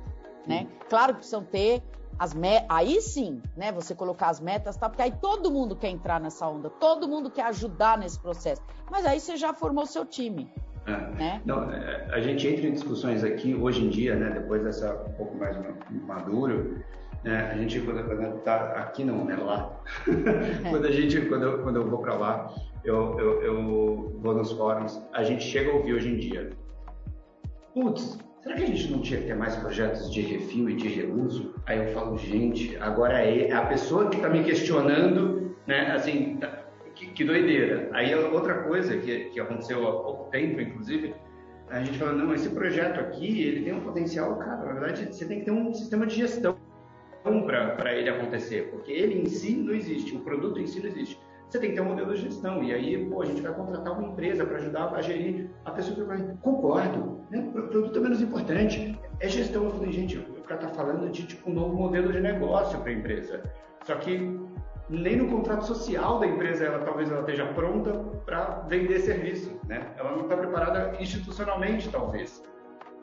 né? 0.46 0.68
Claro 0.88 1.14
que 1.14 1.20
precisam 1.20 1.44
ter 1.44 1.84
as 2.18 2.34
me... 2.34 2.66
aí 2.70 3.02
sim, 3.02 3.42
né, 3.56 3.72
você 3.72 3.94
colocar 3.94 4.28
as 4.28 4.40
metas, 4.40 4.78
tá? 4.78 4.90
Porque 4.90 5.02
aí 5.02 5.12
todo 5.12 5.52
mundo 5.52 5.76
quer 5.76 5.90
entrar 5.90 6.20
nessa 6.20 6.48
onda, 6.48 6.70
todo 6.70 7.08
mundo 7.08 7.30
quer 7.30 7.44
ajudar 7.48 7.98
nesse 7.98 8.20
processo. 8.20 8.62
Mas 8.90 9.06
aí 9.06 9.20
você 9.20 9.36
já 9.36 9.54
formou 9.54 9.86
seu 9.86 10.06
time. 10.06 10.52
É. 10.86 10.92
Né? 10.92 11.42
Não, 11.46 11.72
é, 11.72 12.08
a 12.12 12.22
gente 12.22 12.48
entra 12.48 12.68
em 12.68 12.74
discussões 12.74 13.24
aqui 13.24 13.56
hoje 13.56 13.84
em 13.84 13.90
dia, 13.90 14.16
né, 14.16 14.30
depois 14.30 14.64
dessa 14.64 14.94
um 15.08 15.14
pouco 15.14 15.36
mais 15.36 15.58
maduro, 16.06 16.84
né, 17.24 17.52
a 17.52 17.58
gente 17.58 17.82
quando, 17.82 18.42
tá 18.44 18.56
aqui 18.74 19.04
não, 19.04 19.26
né, 19.26 19.36
lá. 19.36 19.80
É. 20.08 20.70
quando 20.70 20.86
a 20.86 20.92
gente, 20.92 21.22
quando 21.22 21.44
eu, 21.44 21.64
quando 21.64 21.76
eu 21.78 21.90
vou 21.90 22.00
para 22.00 22.14
lá, 22.14 22.54
eu, 22.84 23.20
eu, 23.20 23.42
eu 23.42 24.20
vou 24.22 24.36
nos 24.36 24.52
fóruns, 24.52 25.02
a 25.12 25.24
gente 25.24 25.44
chega 25.44 25.72
a 25.72 25.74
ouvir 25.74 25.94
hoje 25.96 26.10
em 26.10 26.18
dia. 26.18 26.52
Putz, 27.74 28.20
será 28.46 28.58
que 28.58 28.64
a 28.64 28.68
gente 28.68 28.92
não 28.92 29.02
tinha 29.02 29.20
que 29.20 29.26
ter 29.26 29.36
mais 29.36 29.56
projetos 29.56 30.12
de 30.12 30.22
refil 30.22 30.70
e 30.70 30.76
de 30.76 30.88
reuso? 30.88 31.56
Aí 31.66 31.80
eu 31.80 31.92
falo, 31.94 32.16
gente, 32.16 32.78
agora 32.78 33.20
é 33.20 33.52
a 33.52 33.66
pessoa 33.66 34.08
que 34.08 34.18
está 34.18 34.30
me 34.30 34.44
questionando, 34.44 35.56
né? 35.66 35.92
Assim, 35.92 36.38
tá, 36.38 36.64
que, 36.94 37.08
que, 37.08 37.24
doideira. 37.24 37.90
Aí 37.92 38.14
outra 38.14 38.62
coisa 38.62 38.96
que, 38.98 39.32
que 39.32 39.40
aconteceu 39.40 39.88
há 39.88 40.04
pouco 40.04 40.30
tempo, 40.30 40.62
inclusive, 40.62 41.16
a 41.70 41.84
gente 41.84 41.98
falou, 41.98 42.14
não, 42.14 42.36
esse 42.36 42.50
projeto 42.50 43.00
aqui, 43.00 43.42
ele 43.42 43.64
tem 43.64 43.74
um 43.74 43.82
potencial, 43.82 44.38
cara, 44.38 44.58
na 44.58 44.74
verdade, 44.74 45.08
você 45.12 45.26
tem 45.26 45.40
que 45.40 45.46
ter 45.46 45.52
um 45.52 45.74
sistema 45.74 46.06
de 46.06 46.16
gestão 46.16 46.56
para 47.24 47.96
ele 47.96 48.10
acontecer, 48.10 48.70
porque 48.70 48.92
ele 48.92 49.22
em 49.22 49.26
si 49.26 49.56
não 49.56 49.74
existe, 49.74 50.16
o 50.16 50.20
produto 50.20 50.60
em 50.60 50.68
si 50.68 50.80
não 50.80 50.88
existe 50.88 51.20
você 51.50 51.60
tem 51.60 51.70
que 51.70 51.76
ter 51.76 51.82
um 51.82 51.86
modelo 51.86 52.14
de 52.14 52.22
gestão. 52.22 52.64
E 52.64 52.74
aí, 52.74 53.06
pô, 53.10 53.22
a 53.22 53.26
gente 53.26 53.42
vai 53.42 53.54
contratar 53.54 53.94
uma 53.94 54.10
empresa 54.10 54.46
para 54.46 54.58
ajudar 54.58 54.94
a 54.94 55.02
gerir 55.02 55.50
a 55.64 55.72
pessoa 55.72 55.96
que 55.96 56.04
vai. 56.04 56.22
Concordo, 56.42 57.22
né? 57.30 57.50
o 57.56 57.62
produto 57.68 57.98
é 57.98 58.02
menos 58.02 58.22
importante. 58.22 59.00
É 59.20 59.30
gestão. 59.30 59.66
Eu 59.66 59.72
falei, 59.72 59.92
gente, 59.92 60.18
o 60.18 60.44
cara 60.44 60.64
está 60.64 60.74
falando 60.76 61.10
de 61.10 61.26
tipo, 61.26 61.50
um 61.50 61.54
novo 61.54 61.76
modelo 61.76 62.12
de 62.12 62.20
negócio 62.20 62.80
para 62.80 62.90
a 62.90 62.94
empresa. 62.94 63.44
Só 63.84 63.96
que 63.96 64.40
nem 64.90 65.16
no 65.16 65.30
contrato 65.30 65.66
social 65.66 66.20
da 66.20 66.28
empresa 66.28 66.66
ela 66.66 66.80
talvez 66.80 67.10
ela 67.10 67.22
esteja 67.22 67.46
pronta 67.54 67.92
para 68.26 68.66
vender 68.68 69.00
serviço, 69.00 69.60
né? 69.68 69.88
Ela 69.98 70.12
não 70.12 70.24
está 70.24 70.38
preparada 70.38 70.94
institucionalmente, 71.00 71.90
talvez. 71.90 72.44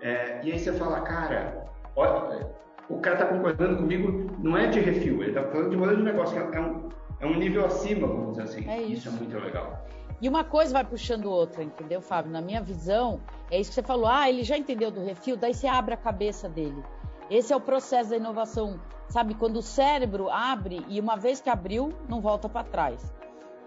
É, 0.01 0.41
e 0.45 0.53
aí 0.53 0.59
você 0.59 0.73
fala, 0.73 1.01
cara, 1.01 1.65
olha, 1.97 2.51
o 2.89 2.99
cara 2.99 3.17
está 3.17 3.27
concordando 3.27 3.77
comigo, 3.77 4.31
não 4.39 4.57
é 4.57 4.67
de 4.67 4.81
refil, 4.81 5.23
ele 5.23 5.31
está 5.31 5.43
falando 5.45 5.71
de 5.71 5.77
modelo 5.77 5.99
de 5.99 6.05
negócio, 6.05 6.39
é 6.39 6.61
um, 6.61 6.89
é 7.23 7.27
um 7.27 7.37
nível 7.37 7.65
acima, 7.65 8.07
vamos 8.07 8.37
dizer 8.37 8.43
assim. 8.43 8.69
É 8.69 8.83
isso. 8.83 8.93
isso 8.93 9.09
é 9.09 9.13
muito 9.13 9.39
legal. 9.39 9.87
E 10.21 10.29
uma 10.29 10.45
coisa 10.45 10.73
vai 10.73 10.85
puxando 10.85 11.27
outra, 11.27 11.63
entendeu, 11.63 12.01
Fábio? 12.01 12.33
Na 12.33 12.41
minha 12.41 12.61
visão, 12.61 13.21
é 13.51 13.59
isso 13.61 13.71
que 13.71 13.77
você 13.77 13.83
falou. 13.83 14.07
Ah, 14.07 14.29
ele 14.29 14.43
já 14.43 14.59
entendeu 14.59 14.91
do 14.91 15.03
refil, 15.03 15.37
daí 15.37 15.55
você 15.55 15.69
abre 15.69 15.95
a 15.95 15.97
cabeça 15.97 16.49
dele. 16.49 16.83
Esse 17.31 17.53
é 17.53 17.57
o 17.57 17.61
processo 17.61 18.11
da 18.11 18.17
inovação, 18.17 18.81
sabe? 19.09 19.35
Quando 19.35 19.57
o 19.57 19.63
cérebro 19.63 20.29
abre 20.31 20.85
e 20.89 21.01
uma 21.01 21.17
vez 21.17 21.41
que 21.41 21.49
abriu, 21.49 21.93
não 22.09 22.21
volta 22.21 22.49
para 22.49 22.65
trás. 22.65 23.15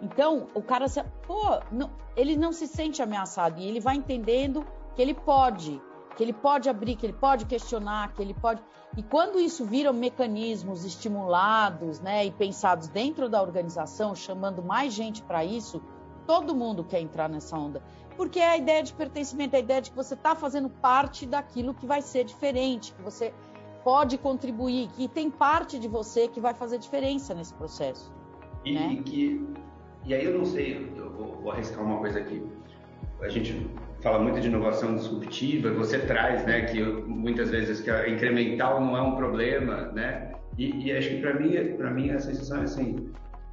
Então, 0.01 0.47
o 0.53 0.62
cara, 0.62 0.88
se, 0.89 1.01
pô, 1.25 1.59
não, 1.71 1.89
ele 2.15 2.35
não 2.35 2.51
se 2.51 2.67
sente 2.67 3.01
ameaçado 3.01 3.59
e 3.59 3.67
ele 3.67 3.79
vai 3.79 3.95
entendendo 3.95 4.65
que 4.93 5.01
ele 5.01 5.13
pode, 5.13 5.81
que 6.15 6.24
ele 6.24 6.34
pode 6.34 6.69
abrir, 6.69 6.95
que 6.95 7.05
ele 7.05 7.13
pode 7.13 7.45
questionar, 7.45 8.13
que 8.13 8.22
ele 8.22 8.34
pode. 8.34 8.62
E 8.98 9.03
quando 9.03 9.39
isso 9.39 9.65
vira 9.65 9.91
mecanismos 9.91 10.86
estimulados 10.86 12.00
né, 12.00 12.25
e 12.25 12.31
pensados 12.31 12.88
dentro 12.88 13.27
da 13.29 13.41
organização, 13.41 14.15
chamando 14.15 14.63
mais 14.63 14.93
gente 14.93 15.22
para 15.22 15.43
isso, 15.43 15.81
todo 16.25 16.55
mundo 16.55 16.84
quer 16.84 17.01
entrar 17.01 17.29
nessa 17.29 17.57
onda. 17.57 17.84
Porque 18.15 18.39
é 18.39 18.51
a 18.51 18.57
ideia 18.57 18.81
de 18.81 18.93
pertencimento, 18.93 19.55
é 19.55 19.57
a 19.57 19.60
ideia 19.60 19.81
de 19.81 19.91
que 19.91 19.95
você 19.95 20.13
está 20.13 20.34
fazendo 20.36 20.69
parte 20.69 21.25
daquilo 21.25 21.74
que 21.74 21.86
vai 21.86 22.01
ser 22.01 22.24
diferente, 22.24 22.93
que 22.93 23.01
você 23.01 23.34
pode 23.84 24.17
contribuir, 24.17 24.88
que 24.89 25.07
tem 25.07 25.29
parte 25.29 25.77
de 25.77 25.88
você 25.88 26.27
que 26.27 26.39
vai 26.39 26.53
fazer 26.53 26.79
diferença 26.79 27.34
nesse 27.34 27.53
processo. 27.53 28.12
E, 28.63 28.74
né? 28.74 29.01
que, 29.03 29.45
e 30.05 30.13
aí 30.13 30.24
eu 30.24 30.38
não 30.38 30.45
sei, 30.45 30.91
eu 30.95 31.12
vou, 31.12 31.36
vou 31.36 31.51
arriscar 31.51 31.84
uma 31.84 32.00
coisa 32.00 32.19
aqui. 32.19 32.41
A 33.22 33.27
gente 33.27 33.69
fala 34.02 34.20
muito 34.20 34.40
de 34.40 34.48
inovação 34.48 34.96
disruptiva, 34.96 35.72
você 35.72 36.00
traz, 36.00 36.46
né, 36.46 36.62
que 36.62 36.82
muitas 36.84 37.50
vezes 37.50 37.82
que 37.82 37.90
a 37.90 38.08
incremental 38.10 38.80
não 38.80 38.96
é 38.96 39.02
um 39.02 39.16
problema, 39.16 39.92
né? 39.94 40.32
E, 40.58 40.88
e 40.88 40.92
acho 40.96 41.10
que 41.10 41.22
para 41.22 41.34
mim, 41.34 41.54
para 41.78 41.92
mim 41.92 42.12
a 42.12 42.20
sensação 42.20 42.60
é 42.62 42.64
assim, 42.64 43.12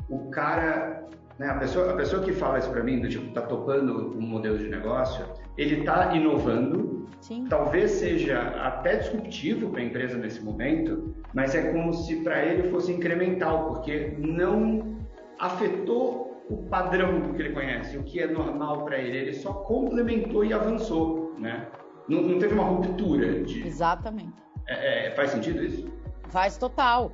o 0.08 0.30
cara 0.30 1.02
Né? 1.38 1.48
A, 1.48 1.54
pessoa, 1.54 1.92
a 1.92 1.96
pessoa 1.96 2.22
que 2.22 2.32
fala 2.32 2.58
isso 2.58 2.70
para 2.70 2.82
mim, 2.82 3.00
do 3.00 3.08
tipo, 3.08 3.26
está 3.26 3.42
topando 3.42 4.16
um 4.16 4.20
modelo 4.20 4.58
de 4.58 4.68
negócio, 4.68 5.24
ele 5.56 5.80
está 5.80 6.14
inovando, 6.14 7.08
Sim. 7.20 7.46
talvez 7.48 7.90
seja 7.92 8.38
até 8.62 8.96
disruptivo 8.96 9.70
para 9.70 9.80
a 9.80 9.84
empresa 9.84 10.18
nesse 10.18 10.42
momento, 10.44 11.14
mas 11.32 11.54
é 11.54 11.72
como 11.72 11.92
se 11.94 12.16
para 12.22 12.44
ele 12.44 12.68
fosse 12.70 12.92
incremental, 12.92 13.68
porque 13.68 14.14
não 14.18 14.98
afetou 15.38 16.31
o 16.52 16.56
padrão 16.68 17.20
do 17.20 17.34
que 17.34 17.42
ele 17.42 17.52
conhece, 17.52 17.96
o 17.96 18.02
que 18.02 18.20
é 18.20 18.26
normal 18.26 18.84
para 18.84 18.98
ele, 18.98 19.16
ele 19.16 19.32
só 19.32 19.52
complementou 19.52 20.44
e 20.44 20.52
avançou, 20.52 21.34
né? 21.38 21.68
Não, 22.08 22.20
não 22.20 22.38
teve 22.38 22.54
uma 22.54 22.64
ruptura 22.64 23.42
de... 23.42 23.66
Exatamente. 23.66 24.34
É, 24.66 25.08
é, 25.08 25.10
faz 25.14 25.30
sentido 25.30 25.62
isso? 25.64 25.90
Faz 26.28 26.56
total, 26.56 27.12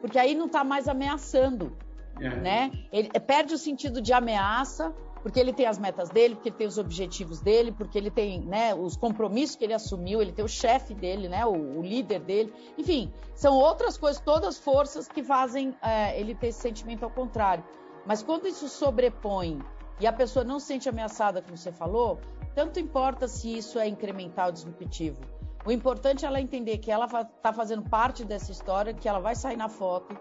porque 0.00 0.18
aí 0.18 0.34
não 0.34 0.46
está 0.46 0.64
mais 0.64 0.88
ameaçando, 0.88 1.76
é. 2.20 2.28
né? 2.36 2.70
Ele 2.92 3.08
perde 3.08 3.54
o 3.54 3.58
sentido 3.58 4.00
de 4.00 4.12
ameaça, 4.12 4.94
porque 5.22 5.38
ele 5.38 5.52
tem 5.52 5.66
as 5.66 5.78
metas 5.78 6.08
dele, 6.08 6.34
porque 6.34 6.48
ele 6.48 6.56
tem 6.56 6.66
os 6.66 6.78
objetivos 6.78 7.40
dele, 7.40 7.72
porque 7.72 7.98
ele 7.98 8.10
tem 8.10 8.40
né, 8.40 8.74
os 8.74 8.96
compromissos 8.96 9.56
que 9.56 9.64
ele 9.64 9.74
assumiu, 9.74 10.22
ele 10.22 10.32
tem 10.32 10.44
o 10.44 10.48
chefe 10.48 10.94
dele, 10.94 11.28
né, 11.28 11.44
o, 11.44 11.78
o, 11.78 11.82
líder 11.82 12.20
dele. 12.20 12.52
Enfim, 12.78 13.12
são 13.34 13.54
outras 13.54 13.98
coisas, 13.98 14.20
todas 14.20 14.58
forças 14.58 15.08
que 15.08 15.22
fazem 15.22 15.74
é, 15.82 16.18
ele 16.18 16.34
ter 16.34 16.48
esse 16.48 16.60
sentimento 16.60 17.04
ao 17.04 17.10
contrário. 17.10 17.64
Mas 18.06 18.22
quando 18.22 18.46
isso 18.46 18.68
sobrepõe 18.68 19.58
e 20.00 20.06
a 20.06 20.12
pessoa 20.12 20.44
não 20.44 20.58
se 20.58 20.66
sente 20.66 20.88
ameaçada, 20.88 21.42
como 21.42 21.56
você 21.56 21.72
falou, 21.72 22.18
tanto 22.54 22.80
importa 22.80 23.28
se 23.28 23.56
isso 23.56 23.78
é 23.78 23.86
incremental 23.86 24.46
ou 24.46 24.52
disruptivo. 24.52 25.20
O 25.64 25.72
importante 25.72 26.24
é 26.24 26.28
ela 26.28 26.40
entender 26.40 26.78
que 26.78 26.90
ela 26.90 27.06
está 27.06 27.52
fazendo 27.52 27.82
parte 27.82 28.24
dessa 28.24 28.50
história, 28.50 28.94
que 28.94 29.08
ela 29.08 29.18
vai 29.18 29.34
sair 29.34 29.56
na 29.56 29.68
foto, 29.68 30.16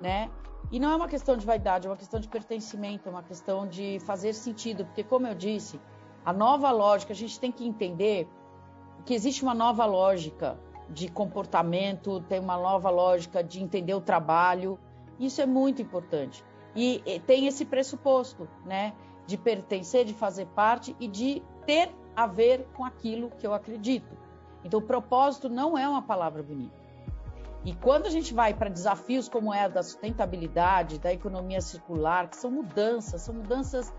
né? 0.00 0.30
E 0.70 0.78
não 0.78 0.90
é 0.90 0.96
uma 0.96 1.08
questão 1.08 1.36
de 1.36 1.44
vaidade, 1.44 1.86
é 1.86 1.90
uma 1.90 1.96
questão 1.96 2.18
de 2.18 2.28
pertencimento, 2.28 3.08
é 3.08 3.10
uma 3.12 3.22
questão 3.22 3.66
de 3.66 3.98
fazer 4.00 4.32
sentido, 4.32 4.84
porque 4.84 5.02
como 5.02 5.26
eu 5.26 5.34
disse, 5.34 5.80
a 6.24 6.32
nova 6.32 6.70
lógica, 6.70 7.12
a 7.12 7.16
gente 7.16 7.38
tem 7.40 7.50
que 7.50 7.66
entender 7.66 8.28
que 9.04 9.14
existe 9.14 9.42
uma 9.42 9.54
nova 9.54 9.84
lógica 9.86 10.58
de 10.88 11.08
comportamento, 11.08 12.20
tem 12.22 12.40
uma 12.40 12.56
nova 12.56 12.90
lógica 12.90 13.42
de 13.42 13.62
entender 13.62 13.94
o 13.94 14.00
trabalho. 14.00 14.78
Isso 15.18 15.40
é 15.40 15.46
muito 15.46 15.80
importante. 15.80 16.44
E, 16.74 17.02
e 17.04 17.20
tem 17.20 17.46
esse 17.46 17.64
pressuposto, 17.64 18.48
né, 18.64 18.92
de 19.26 19.36
pertencer, 19.36 20.04
de 20.04 20.14
fazer 20.14 20.46
parte 20.46 20.94
e 21.00 21.08
de 21.08 21.42
ter 21.66 21.90
a 22.14 22.26
ver 22.26 22.66
com 22.74 22.84
aquilo 22.84 23.30
que 23.30 23.46
eu 23.46 23.54
acredito. 23.54 24.16
Então, 24.64 24.80
propósito 24.80 25.48
não 25.48 25.76
é 25.76 25.88
uma 25.88 26.02
palavra 26.02 26.42
bonita. 26.42 26.80
E 27.64 27.74
quando 27.74 28.06
a 28.06 28.10
gente 28.10 28.32
vai 28.32 28.54
para 28.54 28.70
desafios 28.70 29.28
como 29.28 29.52
é 29.52 29.64
a 29.64 29.68
da 29.68 29.82
sustentabilidade, 29.82 30.98
da 30.98 31.12
economia 31.12 31.60
circular, 31.60 32.28
que 32.28 32.36
são 32.36 32.50
mudanças, 32.50 33.20
são 33.20 33.34
mudanças 33.34 33.92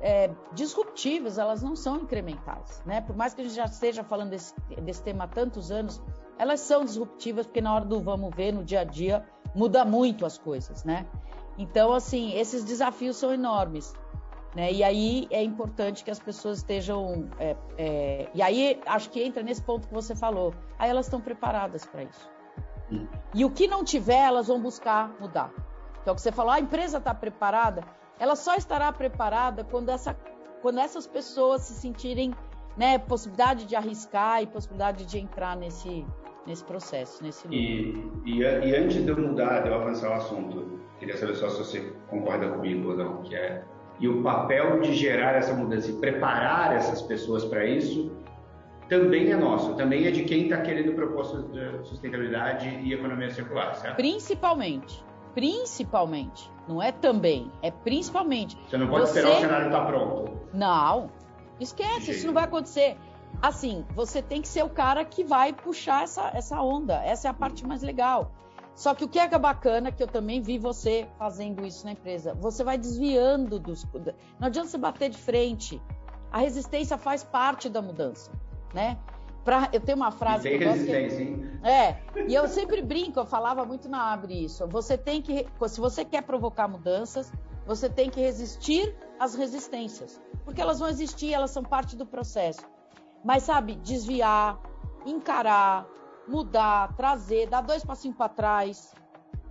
é, 0.00 0.30
disruptivas, 0.52 1.36
elas 1.36 1.62
não 1.62 1.74
são 1.74 1.96
incrementais. 1.96 2.82
Né? 2.86 3.00
Por 3.00 3.16
mais 3.16 3.34
que 3.34 3.40
a 3.40 3.44
gente 3.44 3.54
já 3.54 3.64
esteja 3.64 4.04
falando 4.04 4.30
desse, 4.30 4.54
desse 4.82 5.02
tema 5.02 5.24
há 5.24 5.28
tantos 5.28 5.72
anos, 5.72 6.00
elas 6.38 6.60
são 6.60 6.84
disruptivas 6.84 7.46
porque 7.46 7.60
na 7.60 7.74
hora 7.74 7.84
do 7.84 8.00
vamos 8.00 8.34
ver, 8.34 8.52
no 8.52 8.64
dia 8.64 8.80
a 8.80 8.84
dia, 8.84 9.26
muda 9.54 9.84
muito 9.84 10.24
as 10.24 10.38
coisas. 10.38 10.84
Né? 10.84 11.04
Então, 11.60 11.92
assim, 11.92 12.32
esses 12.32 12.64
desafios 12.64 13.18
são 13.18 13.34
enormes. 13.34 13.94
Né? 14.56 14.72
E 14.72 14.82
aí 14.82 15.28
é 15.30 15.42
importante 15.42 16.02
que 16.02 16.10
as 16.10 16.18
pessoas 16.18 16.56
estejam. 16.56 17.28
É, 17.38 17.54
é, 17.76 18.30
e 18.32 18.40
aí 18.40 18.80
acho 18.86 19.10
que 19.10 19.22
entra 19.22 19.42
nesse 19.42 19.60
ponto 19.60 19.86
que 19.86 19.92
você 19.92 20.16
falou. 20.16 20.54
Aí 20.78 20.88
elas 20.88 21.04
estão 21.04 21.20
preparadas 21.20 21.84
para 21.84 22.04
isso. 22.04 22.30
E 23.34 23.44
o 23.44 23.50
que 23.50 23.68
não 23.68 23.84
tiver, 23.84 24.24
elas 24.24 24.48
vão 24.48 24.58
buscar 24.58 25.14
mudar. 25.20 25.52
É 26.06 26.10
o 26.10 26.14
que 26.14 26.22
você 26.22 26.32
falou, 26.32 26.50
a 26.50 26.58
empresa 26.58 26.96
está 26.96 27.12
preparada. 27.12 27.84
Ela 28.18 28.34
só 28.34 28.54
estará 28.54 28.90
preparada 28.90 29.62
quando, 29.62 29.90
essa, 29.90 30.16
quando 30.62 30.78
essas 30.78 31.06
pessoas 31.06 31.60
se 31.62 31.74
sentirem 31.74 32.34
né, 32.74 32.98
possibilidade 32.98 33.66
de 33.66 33.76
arriscar 33.76 34.42
e 34.42 34.46
possibilidade 34.46 35.04
de 35.04 35.18
entrar 35.18 35.56
nesse, 35.58 36.06
nesse 36.50 36.64
processo, 36.64 37.22
nesse 37.22 37.46
e, 37.48 37.94
e, 38.26 38.40
e, 38.40 38.76
antes 38.76 39.04
de 39.04 39.08
eu 39.08 39.16
mudar, 39.16 39.60
de 39.60 39.68
eu 39.68 39.74
avançar 39.74 40.10
o 40.10 40.14
assunto, 40.14 40.80
queria 40.98 41.16
saber 41.16 41.36
só 41.36 41.48
se 41.48 41.58
você 41.58 41.92
concorda 42.08 42.48
comigo 42.48 42.90
ou 42.90 42.96
não, 42.96 43.22
que 43.22 43.34
é 43.34 43.62
e 44.00 44.08
o 44.08 44.22
papel 44.22 44.80
de 44.80 44.94
gerar 44.94 45.34
essa 45.34 45.52
mudança 45.52 45.90
e 45.90 45.94
preparar 45.94 46.74
essas 46.74 47.02
pessoas 47.02 47.44
para 47.44 47.66
isso 47.66 48.10
também 48.88 49.30
é 49.30 49.36
nosso, 49.36 49.74
também 49.74 50.06
é 50.06 50.10
de 50.10 50.24
quem 50.24 50.44
está 50.44 50.60
querendo 50.62 50.94
propósito 50.94 51.42
de 51.52 51.86
sustentabilidade 51.86 52.68
e 52.82 52.92
economia 52.92 53.30
circular, 53.30 53.74
certo? 53.74 53.96
Principalmente. 53.96 55.04
Principalmente. 55.34 56.50
Não 56.66 56.82
é 56.82 56.90
também, 56.90 57.52
é 57.62 57.70
principalmente. 57.70 58.58
Você 58.68 58.76
não 58.76 58.88
pode 58.88 59.02
você... 59.02 59.18
esperar 59.20 59.36
o 59.36 59.40
cenário 59.40 59.66
estar 59.66 59.80
tá 59.80 59.86
pronto. 59.86 60.32
Não. 60.52 61.10
Esquece, 61.60 62.10
isso 62.10 62.26
não 62.26 62.34
vai 62.34 62.44
acontecer. 62.44 62.96
Assim, 63.42 63.84
você 63.94 64.20
tem 64.20 64.42
que 64.42 64.48
ser 64.48 64.64
o 64.64 64.68
cara 64.68 65.04
que 65.04 65.24
vai 65.24 65.52
puxar 65.52 66.04
essa, 66.04 66.30
essa 66.34 66.60
onda. 66.60 67.02
Essa 67.04 67.28
é 67.28 67.30
a 67.30 67.34
parte 67.34 67.66
mais 67.66 67.82
legal. 67.82 68.32
Só 68.74 68.94
que 68.94 69.04
o 69.04 69.08
que 69.08 69.18
é 69.18 69.38
bacana, 69.38 69.90
que 69.92 70.02
eu 70.02 70.06
também 70.06 70.40
vi 70.40 70.58
você 70.58 71.08
fazendo 71.18 71.66
isso 71.66 71.84
na 71.84 71.92
empresa, 71.92 72.34
você 72.34 72.64
vai 72.64 72.78
desviando 72.78 73.58
dos. 73.58 73.86
Não 74.38 74.46
adianta 74.48 74.68
você 74.68 74.78
bater 74.78 75.10
de 75.10 75.18
frente. 75.18 75.82
A 76.30 76.38
resistência 76.38 76.96
faz 76.96 77.24
parte 77.24 77.68
da 77.68 77.82
mudança 77.82 78.30
né? 78.72 78.98
Pra, 79.44 79.68
eu 79.72 79.80
tenho 79.80 79.96
uma 79.96 80.10
frase 80.10 80.48
e 80.48 80.58
que 80.58 80.64
eu 80.64 80.72
resistência, 80.72 81.16
que, 81.16 81.22
hein? 81.22 81.60
É, 81.62 81.96
e 82.28 82.34
eu 82.34 82.46
sempre 82.46 82.82
brinco, 82.82 83.18
eu 83.18 83.24
falava 83.24 83.64
muito 83.64 83.88
na 83.88 84.12
Abre 84.12 84.44
isso. 84.44 84.66
Você 84.68 84.98
tem 84.98 85.22
que, 85.22 85.46
se 85.66 85.80
você 85.80 86.04
quer 86.04 86.22
provocar 86.22 86.68
mudanças, 86.68 87.32
você 87.66 87.88
tem 87.88 88.10
que 88.10 88.20
resistir 88.20 88.94
às 89.18 89.34
resistências, 89.34 90.20
porque 90.44 90.60
elas 90.60 90.78
vão 90.78 90.88
existir, 90.88 91.32
elas 91.32 91.50
são 91.50 91.62
parte 91.62 91.96
do 91.96 92.04
processo. 92.04 92.60
Mas 93.24 93.42
sabe, 93.42 93.74
desviar, 93.76 94.58
encarar, 95.04 95.86
mudar, 96.26 96.94
trazer, 96.94 97.48
dar 97.48 97.60
dois 97.60 97.84
passinhos 97.84 98.16
para 98.16 98.28
trás, 98.28 98.94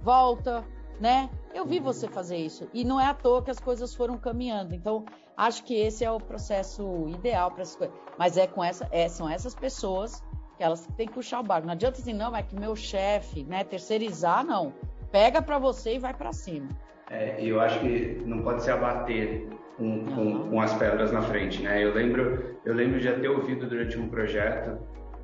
volta, 0.02 0.66
né? 1.00 1.30
Eu 1.54 1.66
vi 1.66 1.80
você 1.80 2.08
fazer 2.08 2.38
isso 2.38 2.68
e 2.74 2.84
não 2.84 3.00
é 3.00 3.06
à 3.06 3.14
toa 3.14 3.42
que 3.42 3.52
as 3.52 3.60
coisas 3.60 3.94
foram 3.94 4.18
caminhando. 4.18 4.76
Então, 4.76 5.06
acho 5.36 5.64
que 5.64 5.74
esse 5.74 6.04
é 6.04 6.12
o 6.12 6.20
processo 6.20 7.08
ideal 7.10 7.52
para 7.52 7.62
essas 7.62 7.76
coisas. 7.76 7.96
Mas 8.18 8.38
é 8.38 8.48
com 8.48 8.64
essa, 8.64 8.88
é, 8.92 9.08
são 9.08 9.30
essas 9.30 9.56
pessoas 9.56 10.24
que 10.58 10.64
elas 10.64 10.86
têm 10.98 11.08
que 11.08 11.14
puxar 11.14 11.40
o 11.40 11.44
barco. 11.44 11.66
Não 11.66 11.74
adianta 11.74 12.00
assim, 12.00 12.14
não, 12.14 12.36
é 12.36 12.44
que 12.44 12.56
meu 12.56 12.76
chefe, 12.76 13.44
né, 13.44 13.64
terceirizar, 13.64 14.46
não. 14.46 14.74
Pega 15.12 15.42
para 15.42 15.58
você 15.58 15.96
e 15.96 16.00
vai 16.00 16.14
para 16.14 16.34
cima. 16.34 16.70
É, 17.10 17.44
eu 17.44 17.60
acho 17.60 17.80
que 17.80 18.22
não 18.26 18.44
pode 18.44 18.62
se 18.62 18.70
abater 18.70 19.50
com, 19.80 20.06
com, 20.06 20.50
com, 20.50 20.62
as 20.62 20.74
pedras 20.74 21.12
na 21.12 21.22
frente, 21.22 21.64
né? 21.64 21.84
Eu 21.84 21.94
lembro, 21.94 22.58
eu 22.66 22.74
lembro 22.74 23.00
de 23.00 23.12
ter 23.12 23.30
ouvido 23.30 23.68
durante 23.68 23.98
um 23.98 24.10
projeto, 24.10 24.78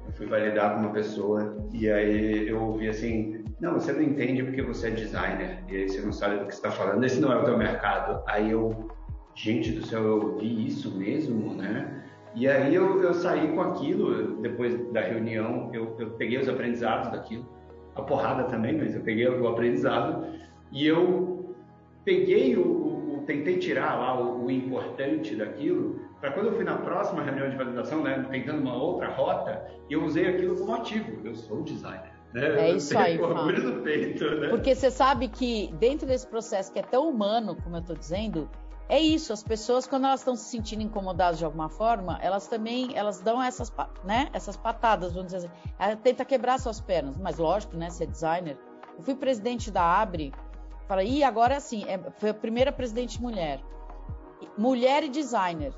eu 0.08 0.14
fui 0.14 0.26
validar 0.26 0.74
com 0.74 0.80
uma 0.80 0.92
pessoa 0.92 1.58
e 1.74 1.92
aí 1.92 2.48
eu 2.48 2.62
ouvi 2.62 2.88
assim, 2.88 3.44
não, 3.60 3.74
você 3.74 3.92
não 3.92 4.02
entende 4.02 4.42
porque 4.44 4.62
você 4.62 4.88
é 4.88 4.92
designer 4.92 5.64
e 5.70 5.76
aí 5.76 5.90
você 5.90 6.02
não 6.02 6.14
sabe 6.14 6.40
do 6.40 6.46
que 6.46 6.54
está 6.54 6.72
falando, 6.72 7.04
esse 7.04 7.20
não 7.20 7.34
é 7.34 7.36
o 7.36 7.44
teu 7.44 7.58
mercado. 7.58 8.24
Aí 8.28 8.50
eu, 8.50 8.90
gente 9.36 9.72
do 9.74 9.86
céu, 9.86 10.04
eu 10.04 10.22
ouvi 10.22 10.66
isso 10.66 10.98
mesmo, 10.98 11.54
né? 11.54 12.04
E 12.34 12.48
aí 12.48 12.74
eu, 12.74 13.02
eu 13.02 13.14
saí 13.14 13.50
com 13.54 13.62
aquilo, 13.62 14.42
depois 14.42 14.78
da 14.92 15.02
reunião, 15.02 15.70
eu, 15.74 15.96
eu 16.00 16.12
peguei 16.12 16.38
os 16.38 16.48
aprendizados 16.48 17.12
daquilo, 17.12 17.46
a 17.96 18.02
porrada 18.02 18.46
também, 18.46 18.78
mas 18.78 18.96
eu 18.96 19.02
peguei 19.02 19.28
o 19.28 19.48
aprendizado 19.48 20.26
e 20.72 20.86
eu 20.86 21.56
peguei 22.04 22.58
o 22.58 22.96
tentei 23.26 23.58
tirar 23.58 24.00
lá 24.00 24.20
o, 24.20 24.46
o 24.46 24.52
importante 24.52 25.36
daquilo, 25.36 26.00
para 26.20 26.32
quando 26.32 26.48
eu 26.48 26.56
fui 26.56 26.64
na 26.64 26.78
próxima 26.78 27.22
reunião 27.22 27.50
de 27.50 27.56
validação, 27.56 28.02
né, 28.02 28.26
tentando 28.32 28.62
uma 28.62 28.76
outra 28.76 29.10
rota, 29.10 29.66
eu 29.90 30.04
usei 30.04 30.28
aquilo 30.28 30.58
como 30.58 30.74
ativo. 30.76 31.22
Eu 31.24 31.36
sou 31.36 31.62
designer. 31.64 32.14
Né? 32.34 32.68
É 32.68 32.72
isso 32.72 32.98
aí, 32.98 33.20
orgulho 33.20 33.82
peito, 33.82 34.26
né? 34.36 34.50
Porque 34.50 34.76
você 34.76 34.92
sabe 34.92 35.30
que 35.30 35.74
dentro 35.80 36.06
desse 36.06 36.28
processo 36.28 36.72
que 36.72 36.80
é 36.80 36.84
tão 36.84 37.10
humano, 37.10 37.56
como 37.64 37.78
eu 37.78 37.80
estou 37.80 37.96
dizendo, 37.96 38.50
é 38.90 39.00
isso. 39.00 39.32
As 39.32 39.42
pessoas 39.42 39.88
quando 39.88 40.06
elas 40.06 40.20
estão 40.20 40.36
se 40.36 40.50
sentindo 40.50 40.84
incomodadas 40.84 41.40
de 41.40 41.46
alguma 41.46 41.70
forma, 41.70 42.20
elas 42.22 42.48
também 42.48 42.96
elas 42.96 43.22
dão 43.22 43.42
essas, 43.42 43.74
né, 44.04 44.28
essas 44.34 44.58
patadas, 44.58 45.14
vamos 45.14 45.32
dizer 45.32 45.48
assim. 45.48 45.56
Ela 45.80 45.96
tenta 45.96 46.26
quebrar 46.26 46.60
suas 46.60 46.82
pernas, 46.82 47.18
mas 47.18 47.38
lógico, 47.38 47.78
né? 47.78 47.90
Ser 47.90 48.08
designer. 48.08 48.58
Eu 48.98 49.04
fui 49.04 49.16
presidente 49.16 49.72
da 49.72 49.82
Abre, 49.82 50.34
falei, 50.88 51.08
e 51.08 51.24
agora 51.24 51.54
é 51.54 51.58
assim, 51.58 51.84
é, 51.86 52.00
foi 52.18 52.30
a 52.30 52.34
primeira 52.34 52.72
presidente 52.72 53.22
mulher, 53.22 53.60
mulher 54.58 55.04
e 55.04 55.10
designer. 55.10 55.74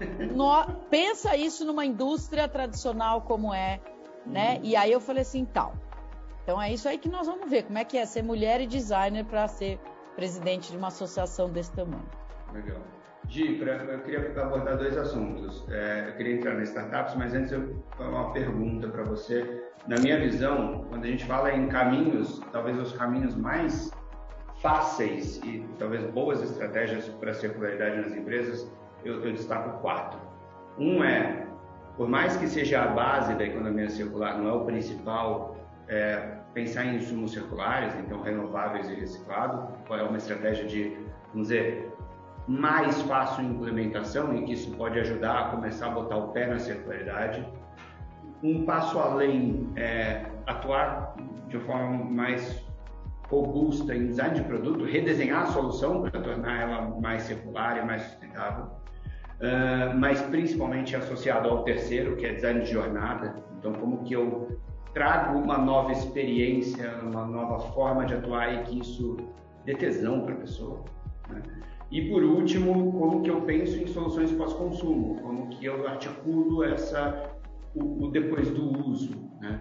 No, 0.34 0.66
pensa 0.90 1.36
isso 1.36 1.64
numa 1.64 1.86
indústria 1.86 2.48
tradicional 2.48 3.22
como 3.22 3.54
é, 3.54 3.80
né? 4.26 4.56
Uhum. 4.56 4.64
E 4.64 4.74
aí 4.74 4.90
eu 4.90 5.00
falei 5.00 5.22
assim, 5.22 5.44
tal. 5.44 5.74
Então 6.42 6.60
é 6.60 6.72
isso 6.72 6.88
aí 6.88 6.98
que 6.98 7.08
nós 7.08 7.28
vamos 7.28 7.48
ver, 7.48 7.62
como 7.62 7.78
é 7.78 7.84
que 7.84 7.96
é 7.96 8.04
ser 8.04 8.22
mulher 8.22 8.60
e 8.60 8.66
designer 8.66 9.24
para 9.24 9.46
ser 9.46 9.78
presidente 10.16 10.70
de 10.70 10.76
uma 10.76 10.88
associação 10.88 11.48
desse 11.48 11.72
tamanho. 11.72 12.04
Legal. 12.52 12.80
Gi, 13.28 13.58
eu 13.58 14.00
queria 14.02 14.42
abordar 14.42 14.76
dois 14.76 14.96
assuntos. 14.98 15.64
É, 15.70 16.08
eu 16.08 16.16
queria 16.16 16.36
entrar 16.36 16.54
nas 16.54 16.68
startups, 16.68 17.14
mas 17.16 17.34
antes 17.34 17.52
eu 17.52 17.82
uma 17.98 18.32
pergunta 18.32 18.88
para 18.88 19.02
você. 19.04 19.64
Na 19.86 19.96
minha 19.96 20.18
visão, 20.18 20.84
quando 20.88 21.04
a 21.04 21.08
gente 21.08 21.24
fala 21.24 21.52
em 21.52 21.68
caminhos, 21.68 22.40
talvez 22.52 22.78
os 22.78 22.92
caminhos 22.92 23.34
mais 23.34 23.90
fáceis 24.64 25.36
e 25.44 25.62
talvez 25.78 26.02
boas 26.12 26.42
estratégias 26.42 27.06
para 27.20 27.32
a 27.32 27.34
circularidade 27.34 28.00
nas 28.00 28.14
empresas, 28.16 28.66
eu, 29.04 29.22
eu 29.22 29.32
destaco 29.32 29.78
quatro. 29.82 30.18
Um 30.78 31.04
é, 31.04 31.46
por 31.98 32.08
mais 32.08 32.34
que 32.38 32.48
seja 32.48 32.82
a 32.82 32.86
base 32.86 33.34
da 33.34 33.44
economia 33.44 33.90
circular, 33.90 34.38
não 34.38 34.48
é 34.48 34.52
o 34.54 34.64
principal, 34.64 35.54
é, 35.86 36.38
pensar 36.54 36.86
em 36.86 36.96
insumos 36.96 37.32
circulares, 37.32 37.94
então 37.96 38.22
renováveis 38.22 38.88
e 38.88 38.94
reciclados, 38.94 39.68
qual 39.86 39.98
é 40.00 40.02
uma 40.02 40.16
estratégia 40.16 40.64
de, 40.64 40.96
vamos 41.30 41.48
dizer, 41.48 41.92
mais 42.48 43.02
fácil 43.02 43.44
implementação 43.44 44.34
e 44.34 44.44
que 44.44 44.54
isso 44.54 44.74
pode 44.76 44.98
ajudar 44.98 45.40
a 45.40 45.48
começar 45.50 45.88
a 45.88 45.90
botar 45.90 46.16
o 46.16 46.28
pé 46.28 46.46
na 46.46 46.58
circularidade. 46.58 47.46
Um 48.42 48.64
passo 48.64 48.98
além 48.98 49.70
é 49.76 50.24
atuar 50.46 51.14
de 51.48 51.58
forma 51.60 52.02
mais 52.02 52.64
robusta 53.28 53.94
em 53.94 54.06
design 54.06 54.34
de 54.34 54.42
produto, 54.42 54.84
redesenhar 54.84 55.42
a 55.42 55.46
solução 55.46 56.02
para 56.02 56.20
tornar 56.20 56.60
ela 56.60 57.00
mais 57.00 57.22
circular 57.22 57.78
e 57.78 57.84
mais 57.84 58.02
sustentável, 58.02 58.64
uh, 58.64 59.98
mas 59.98 60.20
principalmente 60.22 60.94
associado 60.94 61.48
ao 61.48 61.64
terceiro, 61.64 62.16
que 62.16 62.26
é 62.26 62.34
design 62.34 62.60
de 62.60 62.70
jornada. 62.70 63.34
Então, 63.58 63.72
como 63.72 64.04
que 64.04 64.14
eu 64.14 64.58
trago 64.92 65.38
uma 65.38 65.58
nova 65.58 65.92
experiência, 65.92 67.00
uma 67.02 67.26
nova 67.26 67.58
forma 67.72 68.04
de 68.06 68.14
atuar 68.14 68.54
e 68.54 68.62
que 68.64 68.80
isso 68.80 69.16
dê 69.64 69.74
tesão 69.74 70.20
para 70.20 70.34
a 70.34 70.36
pessoa. 70.38 70.84
Né? 71.28 71.42
E 71.90 72.08
por 72.10 72.22
último, 72.22 72.92
como 72.92 73.22
que 73.22 73.30
eu 73.30 73.40
penso 73.42 73.76
em 73.76 73.86
soluções 73.86 74.30
pós-consumo, 74.32 75.20
como 75.20 75.48
que 75.48 75.64
eu 75.64 75.86
articulo 75.86 76.62
essa 76.62 77.30
o, 77.74 78.04
o 78.04 78.10
depois 78.10 78.50
do 78.50 78.88
uso. 78.88 79.16
Né? 79.40 79.60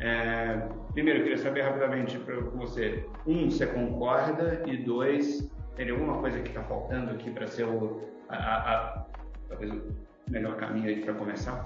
É, 0.00 0.68
primeiro, 0.94 1.18
eu 1.18 1.22
queria 1.24 1.38
saber 1.38 1.62
rapidamente 1.62 2.18
para 2.18 2.40
você, 2.40 3.06
um, 3.26 3.50
você 3.50 3.66
concorda 3.66 4.62
e 4.66 4.76
dois, 4.78 5.52
tem 5.76 5.90
alguma 5.90 6.18
coisa 6.18 6.40
que 6.40 6.48
está 6.48 6.62
faltando 6.62 7.10
aqui 7.10 7.30
para 7.30 7.46
ser 7.46 7.64
o, 7.64 8.00
a, 8.28 8.36
a, 8.36 9.06
talvez 9.48 9.72
o 9.72 9.82
melhor 10.28 10.56
caminho 10.56 10.88
aí 10.88 11.02
para 11.02 11.12
começar? 11.14 11.64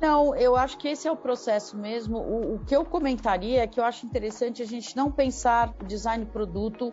Não, 0.00 0.34
eu 0.34 0.56
acho 0.56 0.78
que 0.78 0.88
esse 0.88 1.08
é 1.08 1.12
o 1.12 1.16
processo 1.16 1.76
mesmo. 1.76 2.18
O, 2.18 2.54
o, 2.54 2.58
que 2.64 2.74
eu 2.74 2.84
comentaria 2.84 3.62
é 3.62 3.66
que 3.66 3.80
eu 3.80 3.84
acho 3.84 4.06
interessante 4.06 4.62
a 4.62 4.66
gente 4.66 4.96
não 4.96 5.10
pensar 5.10 5.74
o 5.80 5.84
design 5.84 6.24
produto 6.26 6.92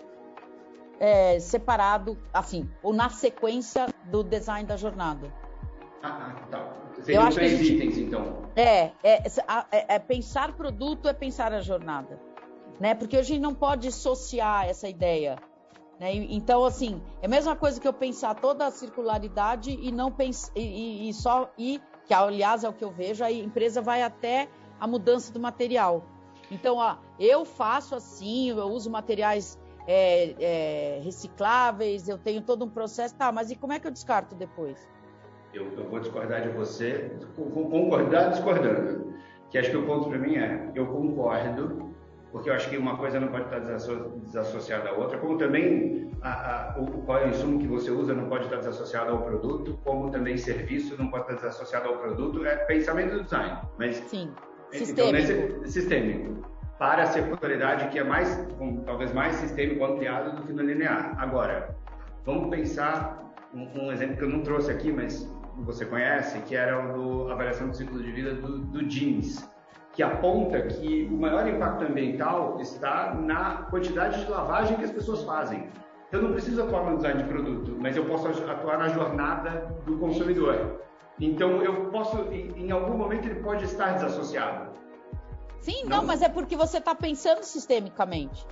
é, 0.99 1.39
separado, 1.39 2.17
assim, 2.33 2.69
ou 2.81 2.93
na 2.93 3.09
sequência 3.09 3.87
do 4.05 4.23
design 4.23 4.67
da 4.67 4.75
jornada. 4.75 5.33
Ah, 6.03 6.35
tá. 6.49 6.76
Seriam 7.07 7.21
eu 7.21 7.27
acho 7.27 7.37
três 7.37 7.57
gente, 7.57 7.73
itens, 7.73 7.97
então. 7.97 8.37
É, 8.53 8.91
é, 9.01 9.23
é, 9.71 9.95
é, 9.95 9.99
pensar 9.99 10.53
produto 10.57 11.07
é 11.07 11.13
pensar 11.13 11.53
a 11.53 11.61
jornada, 11.61 12.19
né? 12.81 12.93
Porque 12.93 13.15
a 13.15 13.23
gente 13.23 13.39
não 13.39 13.55
pode 13.55 13.87
associar 13.87 14.67
essa 14.67 14.89
ideia. 14.89 15.37
Né? 15.97 16.13
Então, 16.13 16.65
assim, 16.65 17.01
é 17.21 17.25
a 17.25 17.29
mesma 17.29 17.55
coisa 17.55 17.79
que 17.79 17.87
eu 17.87 17.93
pensar 17.93 18.35
toda 18.35 18.67
a 18.67 18.71
circularidade 18.71 19.71
e 19.71 19.89
não 19.89 20.11
pensar 20.11 20.51
e, 20.53 21.09
e, 21.09 21.13
só 21.13 21.49
e 21.57 21.81
que 22.05 22.13
aliás 22.13 22.65
é 22.65 22.69
o 22.69 22.73
que 22.73 22.83
eu 22.83 22.91
vejo, 22.91 23.23
a 23.23 23.31
empresa 23.31 23.81
vai 23.81 24.03
até 24.03 24.49
a 24.77 24.85
mudança 24.85 25.31
do 25.31 25.39
material. 25.39 26.03
Então, 26.51 26.75
ó, 26.75 26.97
eu 27.17 27.45
faço 27.45 27.95
assim, 27.95 28.49
eu 28.49 28.67
uso 28.67 28.89
materiais 28.89 29.57
é, 29.87 30.35
é, 30.39 31.01
recicláveis, 31.01 32.09
eu 32.09 32.17
tenho 32.17 32.41
todo 32.41 32.65
um 32.65 32.69
processo, 32.69 33.15
tá, 33.15 33.31
mas 33.31 33.49
e 33.49 33.55
como 33.55 33.71
é 33.71 33.79
que 33.79 33.87
eu 33.87 33.91
descarto 33.91 34.35
depois? 34.35 34.77
Eu, 35.53 35.71
eu 35.77 35.89
vou 35.89 35.99
discordar 35.99 36.41
de 36.41 36.49
você, 36.49 37.11
concordar 37.35 38.29
discordando. 38.29 39.13
Que 39.49 39.57
acho 39.57 39.69
que 39.71 39.77
o 39.77 39.85
ponto 39.85 40.09
para 40.09 40.17
mim 40.17 40.35
é, 40.35 40.71
eu 40.75 40.85
concordo 40.87 41.87
porque 42.31 42.49
eu 42.49 42.53
acho 42.53 42.69
que 42.69 42.77
uma 42.77 42.97
coisa 42.97 43.19
não 43.19 43.29
pode 43.29 43.45
estar 43.45 43.59
desassociada 43.59 44.89
à 44.89 44.93
outra, 44.93 45.17
como 45.17 45.37
também 45.37 46.11
a, 46.21 46.73
a, 46.73 46.79
o, 46.79 46.85
qual 47.03 47.19
é 47.19 47.25
o 47.25 47.29
insumo 47.29 47.59
que 47.59 47.67
você 47.67 47.89
usa 47.89 48.13
não 48.13 48.27
pode 48.27 48.45
estar 48.45 48.57
desassociado 48.57 49.11
ao 49.11 49.21
produto, 49.21 49.79
como 49.83 50.11
também 50.11 50.37
serviço 50.37 50.95
não 50.97 51.09
pode 51.09 51.23
estar 51.23 51.35
desassociado 51.35 51.87
ao 51.87 51.97
produto, 51.97 52.45
é 52.45 52.55
pensamento 52.57 53.13
do 53.13 53.23
design. 53.23 53.57
Mas, 53.79 53.95
Sim, 53.95 54.31
então, 54.73 54.79
sistêmico. 54.79 55.59
Nesse, 55.61 55.71
sistêmico. 55.71 56.47
Para 56.77 57.03
a 57.03 57.05
circularidade, 57.07 57.87
que 57.87 57.97
é 57.97 58.03
mais, 58.03 58.39
talvez 58.85 59.11
mais 59.13 59.35
sistêmico 59.35 59.83
ampliado 59.83 60.35
do 60.35 60.43
que 60.43 60.53
no 60.53 60.61
linear. 60.61 61.15
Agora, 61.17 61.75
vamos 62.23 62.49
pensar 62.55 63.33
um, 63.53 63.85
um, 63.85 63.91
exemplo 63.91 64.17
que 64.17 64.23
eu 64.23 64.29
não 64.29 64.41
trouxe 64.41 64.69
aqui, 64.69 64.91
mas 64.91 65.27
você 65.63 65.85
conhece, 65.85 66.39
que 66.41 66.55
era 66.55 66.79
o 66.79 66.93
do 66.93 67.31
avaliação 67.31 67.69
do 67.69 67.75
ciclo 67.75 68.01
de 68.01 68.11
vida 68.11 68.35
do, 68.35 68.59
do 68.59 68.85
jeans 68.87 69.47
que 69.97 70.03
aponta 70.03 70.61
que 70.61 71.09
o 71.11 71.17
maior 71.17 71.47
impacto 71.47 71.83
ambiental 71.85 72.59
está 72.61 73.15
na 73.15 73.63
quantidade 73.63 74.23
de 74.23 74.29
lavagem 74.29 74.77
que 74.77 74.85
as 74.85 74.91
pessoas 74.91 75.23
fazem. 75.23 75.67
Eu 76.11 76.21
não 76.21 76.33
preciso 76.33 76.61
atuar 76.61 76.83
no 76.83 76.97
design 76.97 77.23
de 77.23 77.27
produto, 77.27 77.75
mas 77.79 77.97
eu 77.97 78.05
posso 78.05 78.27
atuar 78.27 78.77
na 78.77 78.89
jornada 78.89 79.75
do 79.87 79.97
consumidor. 79.97 80.83
Então, 81.19 81.63
eu 81.63 81.89
posso, 81.89 82.15
em 82.31 82.69
algum 82.69 82.95
momento, 82.95 83.27
ele 83.27 83.41
pode 83.41 83.65
estar 83.65 83.93
desassociado. 83.93 84.69
Sim, 85.61 85.83
não, 85.85 85.97
não 85.97 86.05
mas 86.05 86.21
é 86.21 86.29
porque 86.29 86.55
você 86.55 86.77
está 86.77 86.93
pensando 86.93 87.41
sistemicamente. 87.41 88.45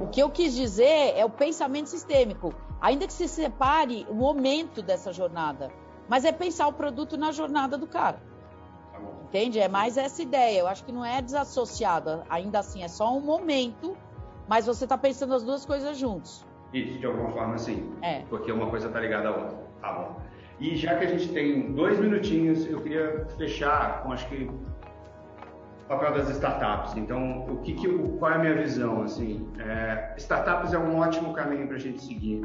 O 0.00 0.08
que 0.08 0.20
eu 0.20 0.28
quis 0.28 0.52
dizer 0.52 1.16
é 1.16 1.24
o 1.24 1.30
pensamento 1.30 1.88
sistêmico. 1.88 2.52
Ainda 2.80 3.06
que 3.06 3.12
se 3.12 3.28
separe 3.28 4.04
o 4.10 4.14
momento 4.14 4.82
dessa 4.82 5.12
jornada, 5.12 5.70
mas 6.08 6.24
é 6.24 6.32
pensar 6.32 6.66
o 6.68 6.72
produto 6.72 7.16
na 7.16 7.30
jornada 7.32 7.76
do 7.76 7.86
cara. 7.86 8.20
Entende? 9.24 9.58
É 9.58 9.68
mais 9.68 9.98
essa 9.98 10.22
ideia. 10.22 10.60
Eu 10.60 10.66
acho 10.66 10.84
que 10.84 10.92
não 10.92 11.04
é 11.04 11.20
desassociado. 11.20 12.22
Ainda 12.30 12.60
assim, 12.60 12.82
é 12.82 12.88
só 12.88 13.14
um 13.14 13.20
momento, 13.20 13.96
mas 14.48 14.66
você 14.66 14.84
está 14.84 14.96
pensando 14.96 15.34
as 15.34 15.42
duas 15.42 15.66
coisas 15.66 15.98
juntos. 15.98 16.46
Isso, 16.72 16.98
de 16.98 17.06
alguma 17.06 17.30
forma, 17.30 17.58
sim. 17.58 17.92
É. 18.00 18.20
Porque 18.30 18.50
uma 18.50 18.68
coisa 18.70 18.88
está 18.88 19.00
ligada 19.00 19.28
à 19.28 19.36
outra. 19.36 19.58
Tá 19.80 19.92
bom. 19.92 20.16
E 20.58 20.76
já 20.76 20.96
que 20.96 21.04
a 21.04 21.08
gente 21.08 21.28
tem 21.28 21.72
dois 21.72 21.98
minutinhos, 21.98 22.66
eu 22.66 22.80
queria 22.80 23.26
fechar 23.36 24.02
com, 24.02 24.12
acho 24.12 24.26
que, 24.28 24.44
o 24.44 25.88
papel 25.88 26.14
das 26.14 26.30
startups. 26.30 26.96
Então, 26.96 27.46
o 27.46 27.58
que, 27.58 27.74
que 27.74 27.88
qual 28.18 28.32
é 28.32 28.34
a 28.34 28.38
minha 28.38 28.54
visão? 28.54 29.02
Assim, 29.02 29.48
é, 29.58 30.14
startups 30.16 30.72
é 30.72 30.78
um 30.78 30.98
ótimo 30.98 31.32
caminho 31.32 31.66
para 31.66 31.76
a 31.76 31.80
gente 31.80 32.02
seguir, 32.02 32.42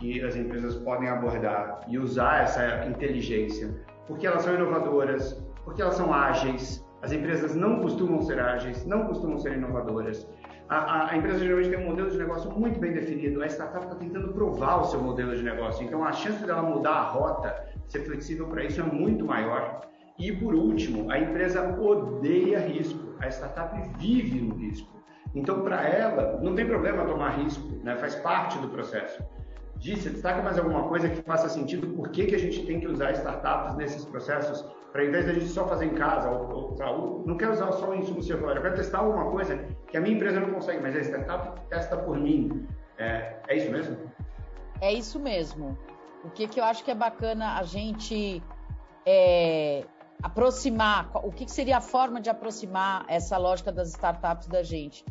que 0.00 0.22
as 0.24 0.34
empresas 0.34 0.74
podem 0.76 1.08
abordar 1.08 1.82
e 1.86 1.98
usar 1.98 2.42
essa 2.42 2.86
inteligência, 2.86 3.72
porque 4.06 4.26
elas 4.26 4.42
são 4.42 4.54
inovadoras, 4.54 5.40
porque 5.64 5.82
elas 5.82 5.94
são 5.94 6.12
ágeis. 6.12 6.84
As 7.02 7.12
empresas 7.12 7.54
não 7.54 7.80
costumam 7.80 8.20
ser 8.22 8.40
ágeis, 8.40 8.84
não 8.86 9.06
costumam 9.06 9.38
ser 9.38 9.52
inovadoras. 9.52 10.26
A, 10.68 10.76
a, 10.76 11.10
a 11.10 11.16
empresa 11.16 11.38
geralmente 11.40 11.70
tem 11.70 11.78
um 11.78 11.90
modelo 11.90 12.10
de 12.10 12.18
negócio 12.18 12.50
muito 12.50 12.80
bem 12.80 12.92
definido. 12.92 13.42
A 13.42 13.46
startup 13.46 13.84
está 13.84 13.96
tentando 13.96 14.32
provar 14.32 14.80
o 14.80 14.84
seu 14.84 15.02
modelo 15.02 15.36
de 15.36 15.42
negócio. 15.42 15.84
Então, 15.84 16.04
a 16.04 16.12
chance 16.12 16.44
dela 16.44 16.62
mudar 16.62 16.92
a 16.92 17.02
rota, 17.02 17.68
ser 17.88 18.00
flexível 18.00 18.46
para 18.46 18.64
isso 18.64 18.80
é 18.80 18.84
muito 18.84 19.24
maior. 19.24 19.82
E, 20.18 20.32
por 20.32 20.54
último, 20.54 21.10
a 21.10 21.18
empresa 21.18 21.76
odeia 21.78 22.60
risco. 22.60 23.14
A 23.20 23.28
startup 23.28 23.74
vive 23.98 24.40
no 24.40 24.54
risco. 24.54 25.00
Então, 25.34 25.62
para 25.62 25.88
ela, 25.88 26.38
não 26.42 26.54
tem 26.54 26.66
problema 26.66 27.04
tomar 27.04 27.30
risco, 27.30 27.66
né? 27.82 27.96
faz 27.96 28.14
parte 28.16 28.58
do 28.58 28.68
processo. 28.68 29.22
Disse, 29.80 30.10
destaca 30.10 30.42
mais 30.42 30.58
alguma 30.58 30.86
coisa 30.86 31.08
que 31.08 31.22
faça 31.22 31.48
sentido? 31.48 31.88
Por 31.96 32.10
que, 32.10 32.26
que 32.26 32.34
a 32.34 32.38
gente 32.38 32.66
tem 32.66 32.78
que 32.80 32.86
usar 32.86 33.12
startups 33.12 33.76
nesses 33.76 34.04
processos? 34.04 34.62
Para, 34.92 35.06
em 35.06 35.10
vez 35.10 35.24
de 35.24 35.30
a 35.30 35.34
gente 35.34 35.48
só 35.48 35.66
fazer 35.66 35.86
em 35.86 35.94
casa, 35.94 36.28
ou, 36.28 36.76
ou, 36.78 37.24
não 37.26 37.34
quero 37.38 37.52
usar 37.52 37.72
só 37.72 37.88
o 37.88 37.94
insumo 37.94 38.22
circular, 38.22 38.56
eu 38.56 38.62
quero 38.62 38.74
testar 38.74 38.98
alguma 38.98 39.30
coisa 39.30 39.56
que 39.88 39.96
a 39.96 40.00
minha 40.02 40.14
empresa 40.14 40.38
não 40.38 40.50
consegue, 40.50 40.82
mas 40.82 40.94
a 40.94 41.00
startup 41.00 41.58
testa 41.70 41.96
por 41.96 42.18
mim. 42.18 42.68
É, 42.98 43.36
é 43.48 43.56
isso 43.56 43.70
mesmo? 43.70 43.96
É 44.82 44.92
isso 44.92 45.18
mesmo. 45.18 45.78
O 46.22 46.28
que, 46.28 46.46
que 46.46 46.60
eu 46.60 46.64
acho 46.64 46.84
que 46.84 46.90
é 46.90 46.94
bacana 46.94 47.56
a 47.56 47.62
gente 47.62 48.42
é, 49.06 49.86
aproximar, 50.22 51.10
o 51.14 51.32
que, 51.32 51.46
que 51.46 51.52
seria 51.52 51.78
a 51.78 51.80
forma 51.80 52.20
de 52.20 52.28
aproximar 52.28 53.06
essa 53.08 53.38
lógica 53.38 53.72
das 53.72 53.88
startups 53.88 54.46
da 54.46 54.62
gente? 54.62 55.06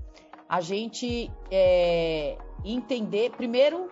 A 0.48 0.62
gente 0.62 1.32
é, 1.50 2.38
entender, 2.64 3.32
primeiro, 3.32 3.90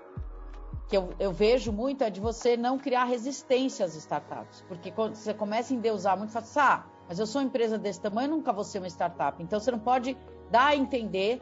que 0.88 0.96
eu, 0.96 1.14
eu, 1.20 1.32
vejo 1.32 1.72
muito 1.72 2.04
é 2.04 2.10
de 2.10 2.20
você 2.20 2.56
não 2.56 2.78
criar 2.78 3.04
resistência 3.04 3.86
às 3.86 3.96
startups. 3.96 4.64
Porque 4.68 4.92
quando 4.92 5.16
você 5.16 5.34
começa 5.34 5.74
a 5.74 5.76
endeusar 5.76 6.18
muito, 6.18 6.32
fala 6.32 6.46
assim, 6.46 6.60
ah, 6.60 6.86
mas 7.08 7.20
eu 7.20 7.28
sou 7.28 7.42
uma 7.42 7.48
empresa 7.48 7.78
desse 7.78 8.02
tamanho, 8.02 8.30
nunca 8.30 8.54
vou 8.54 8.64
ser 8.64 8.80
uma 8.80 8.88
startup. 8.88 9.42
Então 9.44 9.60
você 9.60 9.72
não 9.72 9.80
pode 9.80 10.18
dar 10.50 10.68
a 10.68 10.76
entender 10.76 11.42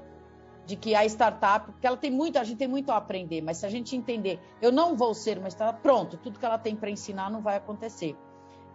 de 0.65 0.75
que 0.75 0.95
a 0.95 1.05
startup, 1.05 1.71
porque 1.71 1.85
ela 1.85 1.97
tem 1.97 2.09
muito, 2.09 2.39
a 2.39 2.43
gente 2.43 2.57
tem 2.57 2.67
muito 2.67 2.91
a 2.91 2.97
aprender, 2.97 3.41
mas 3.41 3.57
se 3.57 3.65
a 3.67 3.69
gente 3.69 3.95
entender, 3.95 4.39
eu 4.59 4.71
não 4.71 4.95
vou 4.95 5.13
ser 5.13 5.37
uma 5.37 5.47
startup, 5.47 5.79
pronto, 5.81 6.17
tudo 6.17 6.39
que 6.39 6.45
ela 6.45 6.57
tem 6.57 6.75
para 6.75 6.89
ensinar 6.89 7.29
não 7.29 7.41
vai 7.41 7.57
acontecer. 7.57 8.15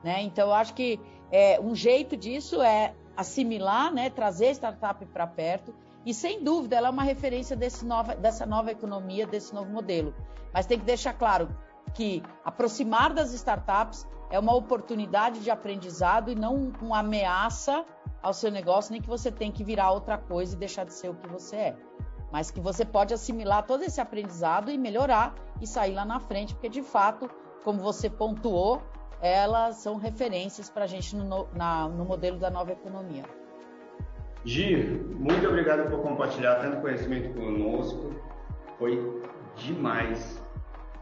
Né? 0.05 0.23
Então 0.23 0.49
eu 0.49 0.55
acho 0.55 0.73
que 0.73 1.01
é, 1.33 1.61
um 1.61 1.75
jeito 1.75 2.17
disso 2.17 2.63
é 2.63 2.95
assimilar, 3.17 3.93
né, 3.93 4.09
trazer 4.09 4.47
a 4.47 4.53
startup 4.53 5.05
para 5.07 5.27
perto 5.27 5.75
e 6.05 6.15
sem 6.15 6.43
dúvida 6.43 6.77
ela 6.77 6.89
é 6.89 6.91
uma 6.91 7.03
referência 7.03 7.57
nova, 7.85 8.15
dessa 8.15 8.47
nova 8.47 8.71
economia, 8.71 9.27
desse 9.27 9.55
novo 9.55 9.71
modelo. 9.71 10.15
Mas 10.53 10.67
tem 10.67 10.79
que 10.79 10.85
deixar 10.85 11.13
claro 11.15 11.49
que 11.95 12.23
aproximar 12.45 13.13
das 13.13 13.33
startups 13.33 14.07
é 14.31 14.39
uma 14.39 14.55
oportunidade 14.55 15.41
de 15.41 15.51
aprendizado 15.51 16.31
e 16.31 16.35
não 16.35 16.73
uma 16.81 17.01
ameaça 17.01 17.85
ao 18.23 18.33
seu 18.33 18.51
negócio, 18.51 18.93
nem 18.93 19.01
que 19.01 19.09
você 19.09 19.31
tem 19.31 19.51
que 19.51 19.65
virar 19.65 19.91
outra 19.91 20.17
coisa 20.17 20.55
e 20.55 20.59
deixar 20.59 20.85
de 20.85 20.95
ser 20.95 21.09
o 21.09 21.15
que 21.15 21.29
você 21.29 21.57
é. 21.57 21.77
mas 22.33 22.49
que 22.49 22.61
você 22.61 22.85
pode 22.85 23.13
assimilar 23.13 23.67
todo 23.67 23.83
esse 23.83 24.01
aprendizado 24.01 24.71
e 24.71 24.79
melhorar 24.79 25.35
e 25.61 25.67
sair 25.67 25.95
lá 25.95 26.05
na 26.05 26.21
frente, 26.21 26.55
porque 26.55 26.69
de 26.69 26.83
fato, 26.83 27.29
como 27.65 27.81
você 27.81 28.09
pontuou, 28.09 28.81
elas 29.21 29.77
são 29.77 29.97
referências 29.97 30.71
para 30.71 30.85
a 30.85 30.87
gente 30.87 31.17
no, 31.17 31.49
na, 31.53 31.89
no 31.89 32.05
modelo 32.05 32.39
da 32.39 32.49
nova 32.49 32.71
economia. 32.71 33.25
Gi, 34.45 34.77
muito 35.19 35.47
obrigado 35.47 35.91
por 35.91 36.01
compartilhar 36.01 36.55
tanto 36.57 36.79
conhecimento 36.79 37.35
conosco, 37.35 38.15
foi 38.79 39.23
demais. 39.55 40.43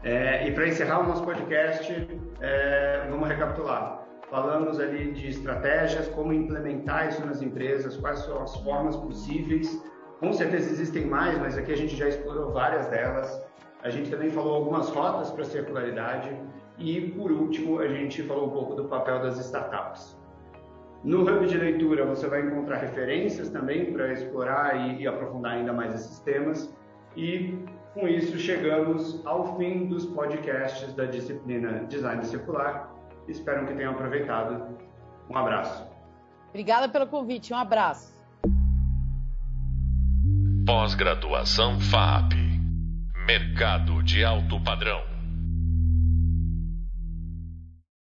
É, 0.03 0.45
e 0.47 0.51
para 0.51 0.67
encerrar 0.67 0.99
o 0.99 1.07
nosso 1.07 1.23
podcast, 1.23 2.07
é, 2.41 3.07
vamos 3.09 3.29
recapitular. 3.29 4.03
Falamos 4.29 4.77
ali 4.79 5.11
de 5.13 5.29
estratégias, 5.29 6.07
como 6.09 6.33
implementar 6.33 7.07
isso 7.07 7.25
nas 7.25 7.41
empresas, 7.41 7.95
quais 7.95 8.19
são 8.19 8.43
as 8.43 8.55
formas 8.57 8.97
possíveis. 8.97 9.81
Com 10.19 10.33
certeza 10.33 10.69
existem 10.69 11.05
mais, 11.05 11.39
mas 11.39 11.57
aqui 11.57 11.71
a 11.71 11.77
gente 11.77 11.95
já 11.95 12.09
explorou 12.09 12.51
várias 12.51 12.87
delas. 12.87 13.41
A 13.81 13.89
gente 13.89 14.11
também 14.11 14.29
falou 14.29 14.55
algumas 14.55 14.89
rotas 14.89 15.31
para 15.31 15.45
circularidade 15.45 16.29
e, 16.77 17.11
por 17.11 17.31
último, 17.31 17.79
a 17.79 17.87
gente 17.87 18.21
falou 18.23 18.47
um 18.47 18.51
pouco 18.51 18.75
do 18.75 18.83
papel 18.85 19.21
das 19.21 19.39
startups. 19.39 20.18
No 21.03 21.21
Hub 21.21 21.47
de 21.47 21.57
Leitura 21.57 22.05
você 22.05 22.27
vai 22.27 22.41
encontrar 22.41 22.77
referências 22.77 23.49
também 23.49 23.93
para 23.93 24.11
explorar 24.11 24.75
e, 24.75 25.01
e 25.01 25.07
aprofundar 25.07 25.53
ainda 25.53 25.71
mais 25.71 25.95
esses 25.95 26.19
temas. 26.19 26.73
E 27.15 27.57
com 27.93 28.07
isso 28.07 28.37
chegamos 28.37 29.25
ao 29.25 29.57
fim 29.57 29.87
dos 29.87 30.05
podcasts 30.05 30.93
da 30.93 31.05
disciplina 31.05 31.85
Design 31.87 32.23
Circular. 32.25 32.93
Espero 33.27 33.65
que 33.65 33.73
tenham 33.73 33.93
aproveitado. 33.93 34.77
Um 35.29 35.37
abraço. 35.37 35.87
Obrigada 36.49 36.89
pelo 36.89 37.07
convite. 37.07 37.53
Um 37.53 37.57
abraço. 37.57 38.13
Pós-graduação 40.65 41.79
FAP. 41.79 42.33
Mercado 43.25 44.03
de 44.03 44.23
alto 44.23 44.59
padrão. 44.61 45.08